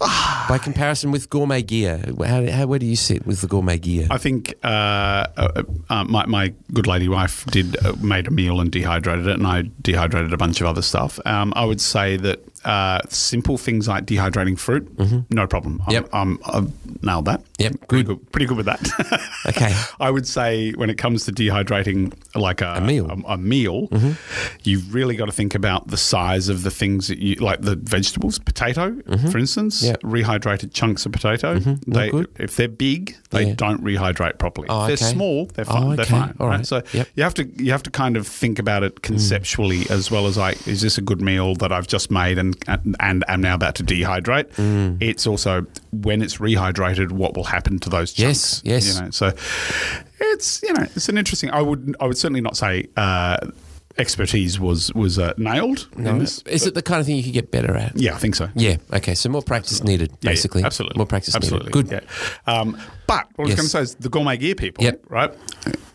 By 0.48 0.58
comparison 0.58 1.12
with 1.12 1.30
gourmet 1.30 1.62
gear, 1.62 2.02
how, 2.26 2.50
how 2.50 2.66
where 2.66 2.78
do 2.78 2.86
you 2.86 2.96
sit 2.96 3.26
with 3.26 3.40
the 3.40 3.46
gourmet 3.46 3.78
gear? 3.78 4.06
I 4.10 4.18
think 4.18 4.54
uh, 4.64 5.26
uh, 5.36 5.62
uh, 5.88 6.04
my, 6.04 6.26
my 6.26 6.54
good 6.72 6.86
lady 6.86 7.08
wife 7.08 7.44
did 7.46 7.76
uh, 7.84 7.94
made 8.00 8.26
a 8.26 8.30
meal 8.30 8.60
and 8.60 8.70
dehydrated 8.70 9.26
it, 9.26 9.34
and 9.34 9.46
I 9.46 9.64
dehydrated 9.82 10.32
a 10.32 10.36
bunch 10.36 10.60
of 10.60 10.66
other 10.66 10.82
stuff. 10.82 11.18
Um, 11.24 11.52
I 11.56 11.64
would 11.64 11.80
say 11.80 12.16
that 12.18 12.40
uh, 12.64 13.00
simple 13.08 13.56
things 13.58 13.88
like 13.88 14.04
dehydrating 14.06 14.58
fruit, 14.58 14.88
no 15.30 15.46
problem. 15.46 15.80
I'm, 15.86 15.88
Mm-hmm. 15.88 15.92
Yep. 15.92 16.08
I'm, 16.12 16.38
I've 16.46 17.02
nailed 17.02 17.24
that. 17.26 17.42
Yep, 17.58 17.88
pretty 17.88 18.04
good. 18.04 18.18
good. 18.18 18.32
Pretty 18.32 18.46
good 18.46 18.56
with 18.56 18.66
that. 18.66 18.80
Okay. 19.48 19.74
I 19.98 20.10
would 20.10 20.26
say 20.26 20.72
when 20.72 20.90
it 20.90 20.98
comes 20.98 21.24
to 21.24 21.32
dehydrating, 21.32 22.12
like 22.34 22.60
a, 22.60 22.74
A 22.74 22.80
meal. 22.80 23.06
Mm-hmm. 23.06 23.24
a, 23.24 23.34
a 23.34 23.38
meal, 23.38 23.88
you've 24.64 24.92
really 24.94 25.16
got 25.16 25.26
to 25.26 25.32
think 25.32 25.54
about 25.54 25.88
the 25.88 25.96
size 25.96 26.48
of 26.48 26.62
the 26.64 26.70
things 26.70 27.08
that 27.08 27.18
you 27.18 27.36
like. 27.36 27.62
The 27.62 27.76
vegetables, 27.76 28.38
potato, 28.38 28.96
for 29.30 29.38
instance, 29.38 29.82
Mm-hmm. 29.82 29.86
Yep. 29.86 30.00
Mm-hmm. 30.02 30.14
rehydrated 30.14 30.72
chunks 30.72 31.06
of 31.06 31.12
potato. 31.12 31.54
Not 31.54 31.80
They, 31.86 32.10
if 32.38 32.56
they're 32.56 32.68
big, 32.68 33.16
they 33.30 33.46
Yeah. 33.48 33.54
don't 33.56 33.82
rehydrate 33.82 34.38
properly. 34.38 34.68
Oh, 34.68 34.86
if 34.86 34.98
they're 34.98 35.08
okay. 35.08 35.14
small, 35.16 35.46
they're 35.46 35.64
Oh, 35.68 35.72
fine. 35.72 35.96
They're 35.96 36.04
fine. 36.04 36.34
All 36.40 36.48
right? 36.48 36.56
right. 36.58 36.66
So 36.66 36.76
Yep. 36.92 37.06
Mm. 37.06 37.10
you 37.14 37.22
have 37.22 37.34
to 37.34 37.44
you 37.62 37.72
have 37.72 37.82
to 37.84 37.90
kind 37.90 38.16
of 38.16 38.26
think 38.26 38.58
about 38.58 38.82
it 38.82 39.02
conceptually 39.02 39.86
as 39.90 40.10
well 40.10 40.26
as 40.26 40.36
like, 40.36 40.66
is 40.68 40.80
this 40.82 40.98
a 40.98 41.02
good 41.02 41.20
meal 41.22 41.54
that 41.56 41.72
I've 41.72 41.86
just 41.86 42.10
made 42.10 42.38
and 42.38 42.47
and 42.66 42.96
and 43.00 43.24
am 43.28 43.40
now 43.40 43.54
about 43.54 43.74
to 43.76 43.84
dehydrate. 43.84 44.98
It's 45.00 45.26
also 45.26 45.66
when 45.92 46.22
it's 46.22 46.38
rehydrated, 46.38 47.10
what 47.12 47.34
will 47.36 47.44
happen 47.44 47.78
to 47.80 47.90
those 47.90 48.12
chunks? 48.12 48.62
Yes, 48.64 48.84
yes. 48.86 48.94
You 48.96 49.02
know, 49.04 49.10
so 49.10 49.32
it's 50.20 50.62
you 50.62 50.72
know 50.72 50.82
it's 50.82 51.08
an 51.08 51.18
interesting. 51.18 51.50
I 51.50 51.60
would 51.62 51.96
I 52.00 52.06
would 52.06 52.18
certainly 52.18 52.40
not 52.40 52.56
say. 52.56 52.86
Uh, 52.96 53.38
Expertise 53.96 54.60
was 54.60 54.94
was 54.94 55.18
uh, 55.18 55.32
nailed. 55.38 55.88
in 55.96 56.18
this, 56.20 56.40
Is 56.42 56.64
it 56.68 56.74
the 56.74 56.82
kind 56.82 57.00
of 57.00 57.06
thing 57.06 57.16
you 57.16 57.22
could 57.24 57.32
get 57.32 57.50
better 57.50 57.74
at? 57.76 57.96
yeah, 57.96 58.14
I 58.14 58.18
think 58.18 58.36
so. 58.36 58.48
Yeah. 58.54 58.76
Okay. 58.92 59.16
So 59.16 59.28
more 59.28 59.42
practice 59.42 59.82
needed, 59.82 60.10
Yeah, 60.12 60.16
yeah, 60.20 60.30
basically. 60.30 60.62
absolutely. 60.62 60.98
More 60.98 61.06
practice 61.06 61.34
absolutely. 61.34 61.70
needed. 61.72 61.90
Good. 61.90 62.04
Yeah. 62.46 62.60
Um, 62.60 62.78
but 63.08 63.26
what 63.34 63.46
I 63.46 63.48
was 63.48 63.54
going 63.56 63.64
to 63.66 63.70
say 63.70 63.80
is 63.80 63.96
the 63.96 64.08
gourmet 64.08 64.36
gear 64.36 64.54
people, 64.54 64.84
Yep. 64.84 65.00
right? 65.08 65.34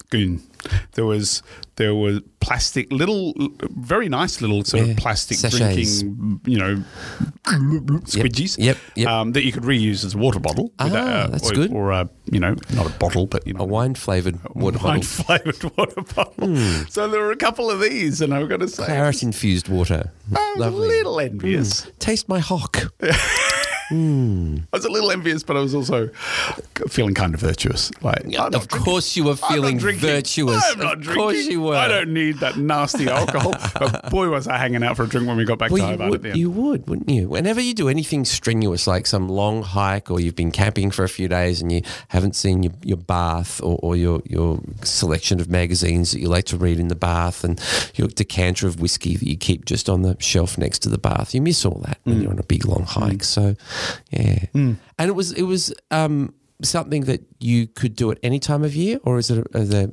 Goon. 0.09 0.43
There 0.93 1.05
was 1.05 1.43
there 1.75 1.95
was 1.95 2.21
plastic 2.39 2.91
little, 2.91 3.33
very 3.71 4.07
nice 4.09 4.41
little 4.41 4.63
sort 4.63 4.85
Yeah. 4.85 4.91
of 4.91 4.97
plastic 4.97 5.37
Sachets. 5.37 6.01
drinking, 6.01 6.39
you 6.45 6.57
know, 6.59 6.83
squidgies. 8.05 8.57
Yep, 8.59 8.77
yep. 8.95 9.07
Um, 9.07 9.31
that 9.31 9.43
you 9.43 9.51
could 9.51 9.63
reuse 9.63 10.05
as 10.05 10.13
a 10.13 10.17
water 10.17 10.39
bottle. 10.39 10.65
with 10.65 10.93
Ah, 10.93 11.25
a- 11.25 11.31
that's 11.31 11.49
or, 11.49 11.53
good. 11.55 11.71
Or 11.73 11.91
a, 11.91 12.09
you 12.31 12.39
know, 12.39 12.55
not 12.75 12.85
a 12.85 12.89
bottle, 12.99 13.25
but 13.25 13.45
you 13.47 13.53
know, 13.53 13.61
A 13.61 13.65
wine 13.65 13.95
flavored 13.95 14.37
water 14.55 14.77
wine 14.77 14.99
bottle. 14.99 15.03
flavored 15.03 15.63
water 15.77 16.01
bottle. 16.15 16.55
So 16.89 17.07
there 17.07 17.21
were 17.21 17.31
a 17.31 17.35
couple 17.37 17.71
of 17.71 17.79
these, 17.81 18.21
and 18.21 18.33
I've 18.33 18.49
got 18.49 18.59
to 18.59 18.67
say, 18.67 18.85
Claret 18.85 19.23
infused 19.23 19.67
water. 19.69 20.11
I 20.35 20.53
was 20.55 20.57
a 20.57 20.59
Lovely. 20.69 20.87
little 20.89 21.19
envious. 21.19 21.87
Taste 21.99 22.29
my 22.29 22.39
hock. 22.39 22.91
I 23.93 24.75
was 24.77 24.85
a 24.85 24.89
little 24.91 25.11
envious, 25.11 25.43
but 25.43 25.55
I 25.55 25.59
was 25.59 25.75
also 25.75 26.09
feeling 26.89 27.13
kind 27.13 27.33
of 27.33 27.39
virtuous. 27.39 27.91
Like, 28.01 28.25
I'm 28.25 28.53
of 28.53 28.67
drinking- 28.67 28.79
course 28.81 29.15
you 29.15 29.25
were 29.25 29.35
feeling 29.35 29.79
virtuous. 29.79 30.63
I'm 30.71 30.79
not 30.79 30.93
of 30.97 31.01
drinking. 31.01 31.23
course 31.23 31.45
you 31.45 31.61
were. 31.61 31.75
I 31.75 31.87
don't 31.87 32.13
need 32.13 32.39
that 32.39 32.57
nasty 32.57 33.07
alcohol. 33.09 33.53
but 33.79 34.09
boy, 34.09 34.29
was 34.29 34.47
I 34.47 34.57
hanging 34.57 34.83
out 34.83 34.97
for 34.97 35.03
a 35.03 35.07
drink 35.07 35.27
when 35.27 35.37
we 35.37 35.45
got 35.45 35.59
back 35.59 35.69
to 35.69 35.73
Well, 35.73 35.83
you 35.83 35.87
Hobart 35.91 36.07
at 36.07 36.11
would, 36.11 36.21
the 36.23 36.29
end. 36.29 36.37
you 36.39 36.49
would, 36.51 36.87
wouldn't 36.87 37.09
you? 37.09 37.29
Whenever 37.29 37.61
you 37.61 37.73
do 37.73 37.89
anything 37.89 38.25
strenuous, 38.25 38.87
like 38.87 39.05
some 39.05 39.29
long 39.29 39.63
hike, 39.63 40.09
or 40.09 40.19
you've 40.19 40.35
been 40.35 40.51
camping 40.51 40.91
for 40.91 41.03
a 41.03 41.09
few 41.09 41.27
days 41.27 41.61
and 41.61 41.71
you 41.71 41.81
haven't 42.09 42.35
seen 42.35 42.63
your, 42.63 42.73
your 42.83 42.97
bath 42.97 43.61
or, 43.61 43.77
or 43.83 43.95
your, 43.95 44.21
your 44.25 44.59
selection 44.83 45.39
of 45.39 45.49
magazines 45.49 46.11
that 46.11 46.19
you 46.19 46.27
like 46.27 46.45
to 46.45 46.57
read 46.57 46.79
in 46.79 46.87
the 46.87 46.95
bath 46.95 47.43
and 47.43 47.61
your 47.95 48.07
decanter 48.07 48.67
of 48.67 48.79
whiskey 48.81 49.15
that 49.17 49.27
you 49.27 49.37
keep 49.37 49.65
just 49.65 49.89
on 49.89 50.01
the 50.01 50.15
shelf 50.19 50.57
next 50.57 50.79
to 50.79 50.89
the 50.89 50.97
bath, 50.97 51.33
you 51.35 51.41
miss 51.41 51.65
all 51.65 51.79
that 51.85 51.93
Mm. 52.03 52.11
when 52.11 52.21
you're 52.21 52.31
on 52.31 52.39
a 52.39 52.43
big 52.43 52.65
long 52.65 52.83
hike. 52.83 53.23
So, 53.23 53.55
yeah. 54.11 54.45
And 54.53 55.09
it 55.09 55.15
was 55.15 55.31
it 55.31 55.43
was 55.43 55.73
um, 55.91 56.33
something 56.61 57.01
that 57.05 57.21
you 57.39 57.67
could 57.67 57.95
do 57.95 58.11
at 58.11 58.19
any 58.23 58.39
time 58.39 58.63
of 58.63 58.75
year, 58.75 58.99
or 59.03 59.17
is 59.17 59.29
it? 59.29 59.45
A, 59.53 59.59
there, 59.59 59.89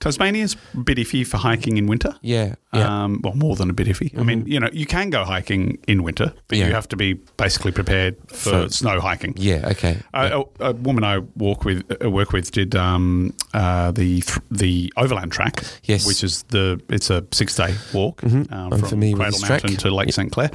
Tasmania's 0.00 0.56
a 0.74 0.78
bit 0.78 0.98
iffy 0.98 1.26
for 1.26 1.36
hiking 1.38 1.76
in 1.76 1.86
winter. 1.86 2.14
yeah, 2.22 2.54
yeah. 2.72 2.80
Mm-hmm. 2.80 2.92
Um, 2.92 3.20
well, 3.24 3.34
more 3.34 3.56
than 3.56 3.68
a 3.70 3.72
bit 3.72 3.86
iffy. 3.88 4.16
I 4.18 4.22
mean, 4.22 4.46
you 4.46 4.60
know, 4.60 4.68
you 4.72 4.86
can 4.86 5.10
go 5.10 5.24
hiking 5.24 5.78
in 5.88 6.02
winter, 6.04 6.32
but 6.48 6.58
Yeah. 6.58 6.68
you 6.68 6.74
have 6.74 6.86
to 6.88 6.96
be 6.96 7.14
basically 7.36 7.72
prepared 7.72 8.16
for 8.28 8.50
For- 8.64 8.68
snow 8.68 9.00
hiking. 9.00 9.34
yeah, 9.36 9.68
okay. 9.72 9.98
A, 10.14 10.40
a, 10.60 10.68
a 10.68 10.72
woman 10.74 11.02
I 11.04 11.18
walk 11.36 11.64
with, 11.64 11.84
uh, 12.04 12.08
work 12.10 12.32
with, 12.32 12.52
did 12.52 12.74
um, 12.76 13.34
uh, 13.54 13.90
the 13.90 14.20
th- 14.20 14.38
the 14.50 14.92
overland 14.96 15.32
track. 15.32 15.64
Yes. 15.84 16.06
which 16.06 16.22
is 16.22 16.44
the 16.50 16.80
it's 16.88 17.10
a 17.10 17.24
six 17.32 17.56
day 17.56 17.74
walk 17.92 18.22
um, 18.22 18.46
I'm 18.52 18.70
from 18.82 19.00
Cradle 19.00 19.16
this 19.32 19.40
track. 19.42 19.62
Mountain 19.64 19.76
to 19.78 19.90
Lake 19.94 20.12
St 20.12 20.30
Clair. 20.30 20.50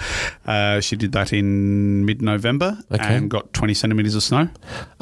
Uh, 0.45 0.80
she 0.80 0.95
did 0.95 1.12
that 1.12 1.34
in 1.34 2.06
mid 2.06 2.21
November 2.21 2.78
Okay. 2.91 3.15
and 3.15 3.30
got 3.30 3.51
twenty 3.54 3.73
centimeters 3.73 4.15
of 4.15 4.23
snow. 4.23 4.47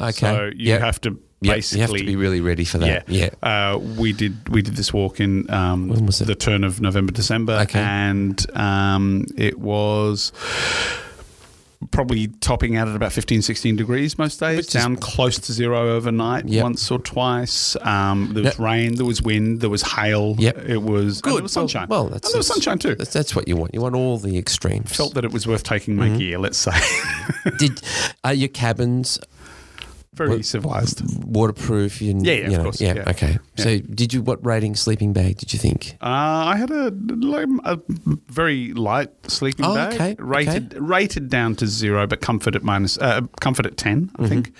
Okay. 0.00 0.12
so 0.12 0.44
you 0.56 0.70
Yep. 0.74 0.80
have 0.80 1.00
to 1.02 1.18
Yep, 1.40 1.56
basically 1.56 1.78
you 1.78 1.82
have 1.82 1.98
to 1.98 2.04
be 2.06 2.16
really 2.16 2.40
ready 2.40 2.64
for 2.64 2.78
that. 2.78 3.06
yeah, 3.08 3.30
Yeah. 3.42 3.72
Uh, 3.72 3.78
we 3.78 4.12
did 4.14 4.48
we 4.48 4.62
did 4.62 4.76
this 4.76 4.92
walk 4.94 5.20
in 5.20 5.50
um, 5.50 5.88
When 5.88 6.06
was 6.06 6.20
it? 6.20 6.24
the 6.26 6.34
turn 6.34 6.64
of 6.64 6.80
November 6.80 7.12
December, 7.12 7.58
Okay. 7.62 7.80
and 7.80 8.44
um, 8.56 9.26
it 9.36 9.58
was 9.58 10.32
probably 11.90 12.28
topping 12.40 12.76
out 12.76 12.88
at 12.88 12.96
about 12.96 13.12
15, 13.12 13.42
16 13.42 13.76
degrees 13.76 14.16
most 14.16 14.40
days, 14.40 14.56
Which 14.56 14.70
down 14.72 14.96
close 14.96 15.38
to 15.38 15.52
zero 15.52 15.94
overnight 15.94 16.48
Yep. 16.48 16.62
once 16.62 16.90
or 16.90 16.98
twice. 16.98 17.76
Um, 17.82 18.30
there 18.32 18.42
was 18.42 18.58
Now- 18.58 18.64
rain, 18.64 18.94
there 18.94 19.04
was 19.04 19.20
wind, 19.20 19.60
there 19.60 19.68
was 19.68 19.82
hail. 19.82 20.34
Yep. 20.38 20.66
It 20.66 20.78
was 20.82 21.16
and 21.16 21.22
Good. 21.24 21.34
there 21.36 21.42
was 21.42 21.52
sunshine. 21.52 21.88
Well, 21.90 22.04
well 22.04 22.12
that's, 22.12 22.28
and 22.28 22.34
there 22.34 22.38
was 22.38 22.46
sunshine 22.46 22.78
too. 22.78 22.94
That's, 22.94 23.12
that's 23.12 23.36
what 23.36 23.48
you 23.48 23.56
want. 23.56 23.74
You 23.74 23.82
want 23.82 23.96
all 23.96 24.16
the 24.16 24.38
extremes. 24.38 24.96
Felt 24.96 25.12
that 25.14 25.26
it 25.26 25.32
was 25.32 25.46
worth 25.46 25.62
taking 25.62 25.96
Mm-hmm. 25.96 26.12
my 26.12 26.18
gear. 26.18 26.38
Let's 26.38 26.56
say 26.56 26.72
Did 27.58 27.82
are 28.24 28.32
your 28.32 28.48
cabins 28.48 29.20
very 30.16 30.42
civilized. 30.42 31.02
waterproof? 31.24 32.00
And, 32.00 32.24
Yeah, 32.26 32.32
yeah, 32.34 32.44
of 32.46 32.50
you 32.52 32.56
know, 32.58 32.62
course, 32.64 32.80
Yeah, 32.80 32.94
yeah. 32.94 33.10
okay. 33.10 33.38
So, 33.56 33.78
did 33.78 34.12
you 34.12 34.22
what 34.22 34.44
rating 34.44 34.74
sleeping 34.76 35.12
bag 35.12 35.38
did 35.38 35.52
you 35.52 35.58
think? 35.58 35.96
Uh, 36.02 36.06
I 36.52 36.56
had 36.56 36.70
a, 36.70 36.90
like, 36.90 37.48
a 37.64 37.78
very 38.28 38.72
light 38.74 39.10
sleeping 39.30 39.64
Oh, 39.64 39.74
bag, 39.74 39.94
okay, 39.94 40.16
rated 40.18 40.74
rated 40.78 41.28
down 41.28 41.54
to 41.56 41.66
zero, 41.66 42.06
but 42.06 42.20
comfort 42.20 42.54
at 42.56 42.62
minus 42.62 42.98
uh, 42.98 43.22
comfort 43.40 43.66
at 43.66 43.76
10 43.76 43.94
Mm-hmm, 44.08 44.24
I 44.24 44.28
think, 44.28 44.52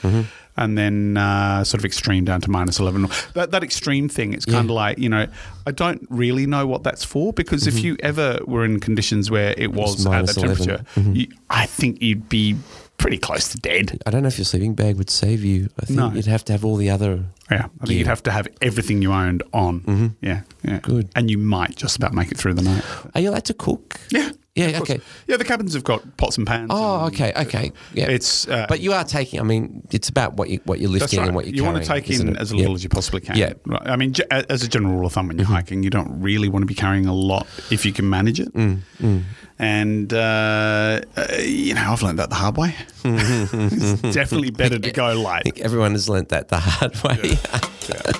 and 0.57 0.79
then 0.79 1.17
uh, 1.17 1.65
sort 1.65 1.81
of 1.81 1.85
extreme 1.85 2.25
down 2.25 2.41
to 2.43 2.51
minus 2.51 2.79
eleven. 2.79 3.09
That 3.35 3.51
that 3.51 3.65
extreme 3.65 4.09
thing, 4.09 4.33
it's 4.33 4.45
kind 4.45 4.71
of 4.71 4.75
like 4.77 4.99
you 4.99 5.09
know, 5.09 5.27
I 5.67 5.73
don't 5.73 6.07
really 6.11 6.47
know 6.47 6.67
what 6.67 6.85
that's 6.85 7.05
for 7.05 7.33
because 7.33 7.67
if 7.67 7.83
you 7.83 7.97
ever 8.01 8.39
were 8.47 8.65
in 8.65 8.79
conditions 8.81 9.31
where 9.31 9.55
it 9.59 9.73
was, 9.73 9.95
at 10.07 10.13
Mm-hmm. 10.13 10.13
minus 10.13 10.35
that 10.37 10.45
11. 10.45 10.67
temperature, 10.67 11.11
you, 11.13 11.27
I 11.51 11.67
think 11.67 12.01
you'd 12.01 12.29
be 12.29 12.57
pretty 12.99 13.19
close 13.19 13.49
to 13.49 13.59
dead. 13.59 14.03
I 14.07 14.11
don't 14.11 14.23
know 14.23 14.29
if 14.29 14.39
your 14.39 14.45
sleeping 14.45 14.75
bag 14.75 14.97
would 14.97 15.11
save 15.11 15.45
you. 15.45 15.69
I 15.81 15.87
think 15.87 15.99
No. 15.99 16.13
you'd 16.13 16.27
have 16.27 16.45
to 16.47 16.53
have 16.53 16.65
all 16.65 16.77
the 16.77 16.91
other. 16.91 17.25
Yeah, 17.51 17.67
I 17.81 17.87
think 17.87 17.99
you'd 17.99 18.07
have 18.07 18.23
to 18.25 18.31
have 18.31 18.49
everything 18.63 19.03
you 19.03 19.13
owned 19.13 19.43
on. 19.53 19.81
Mm-hmm. 19.81 20.07
Yeah, 20.23 20.43
yeah, 20.63 20.79
Good. 20.81 21.11
and 21.15 21.31
you 21.31 21.39
might 21.39 21.77
just 21.77 21.97
about 21.97 22.15
make 22.15 22.31
it 22.31 22.39
through 22.39 22.55
the 22.55 22.63
night. 22.63 22.83
Are 23.15 23.21
you 23.21 23.31
allowed 23.31 23.45
to 23.47 23.55
cook? 23.55 24.01
Yeah. 24.11 24.31
Yeah, 24.55 24.67
of 24.67 24.75
course. 24.77 24.91
okay. 24.91 25.01
Yeah, 25.27 25.37
the 25.37 25.45
cabins 25.45 25.75
have 25.75 25.83
got 25.83 26.17
pots 26.17 26.39
and 26.39 26.47
pans. 26.47 26.71
Oh, 26.73 27.07
and 27.07 27.13
okay, 27.13 27.33
okay. 27.37 27.73
Yeah. 27.93 28.09
It's 28.09 28.47
uh, 28.47 28.67
but 28.69 28.79
you 28.79 28.93
are 28.93 29.03
taking. 29.03 29.41
I 29.41 29.43
mean, 29.43 29.83
it's 29.91 30.09
about 30.09 30.35
what 30.35 30.49
you 30.49 30.61
what 30.65 30.79
you're 30.79 30.91
that's 30.91 31.03
lifting 31.03 31.19
right. 31.19 31.27
and 31.27 31.35
what 31.35 31.47
you're 31.47 31.57
you 31.57 31.65
want 31.65 31.83
to 31.83 31.85
take 31.85 32.09
isn't 32.09 32.29
in 32.29 32.37
it? 32.37 32.41
as 32.41 32.55
little 32.55 32.75
as 32.75 32.85
you 32.85 32.89
possibly 32.89 33.21
can. 33.21 33.37
Yeah. 33.37 33.55
Right. 33.67 33.83
I 33.85 33.97
mean, 33.97 34.13
j- 34.13 34.25
as 34.31 34.63
a 34.63 34.69
general 34.69 34.95
rule 34.95 35.07
of 35.07 35.13
thumb, 35.13 35.27
when 35.27 35.39
you're 35.39 35.47
mm-hmm. 35.47 35.55
hiking, 35.55 35.83
you 35.83 35.91
don't 35.91 36.21
really 36.21 36.49
want 36.49 36.63
to 36.63 36.67
be 36.67 36.75
carrying 36.75 37.07
a 37.07 37.15
lot 37.15 37.49
if 37.73 37.85
you 37.85 37.93
can 37.93 38.09
manage 38.09 38.39
it. 38.39 38.53
Mm, 38.55 38.79
mm. 39.01 39.23
And 39.59 40.13
uh, 40.13 41.01
uh, 41.17 41.27
you 41.41 41.75
know, 41.75 41.93
I've 41.93 42.03
learned 42.03 42.19
that 42.19 42.31
the 42.31 42.37
hard 42.37 42.57
way. 42.57 42.75
it's 43.05 44.15
definitely 44.15 44.51
better 44.51 44.79
to 44.79 44.91
go 44.91 45.21
light. 45.21 45.41
I 45.41 45.51
think 45.51 45.61
everyone 45.61 45.93
has 45.93 46.09
learnt 46.09 46.31
that 46.31 46.49
the 46.49 46.59
hard 46.59 46.95
way. 47.03 47.37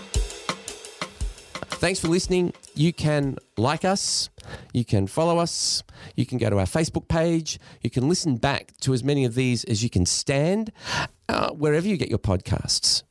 Thanks 1.85 2.01
for 2.01 2.09
listening. 2.09 2.55
You 2.75 2.93
can 2.93 3.37
like 3.59 3.85
us, 3.85 4.31
you 4.73 4.85
can 4.85 5.07
follow 5.07 5.39
us, 5.39 5.83
you 6.15 6.25
can 6.25 6.39
go 6.39 6.49
to 6.49 6.59
our 6.59 6.65
Facebook 6.65 7.09
page, 7.09 7.59
you 7.83 7.91
can 7.91 8.09
listen 8.09 8.37
back 8.37 8.73
to 8.81 8.95
as 8.95 9.05
many 9.05 9.25
of 9.25 9.35
these 9.35 9.65
as 9.65 9.83
you 9.83 9.91
can 9.91 10.07
stand, 10.07 10.73
uh, 11.29 11.51
wherever 11.51 11.87
you 11.87 11.97
get 11.97 12.09
your 12.09 12.19
podcasts. 12.19 13.03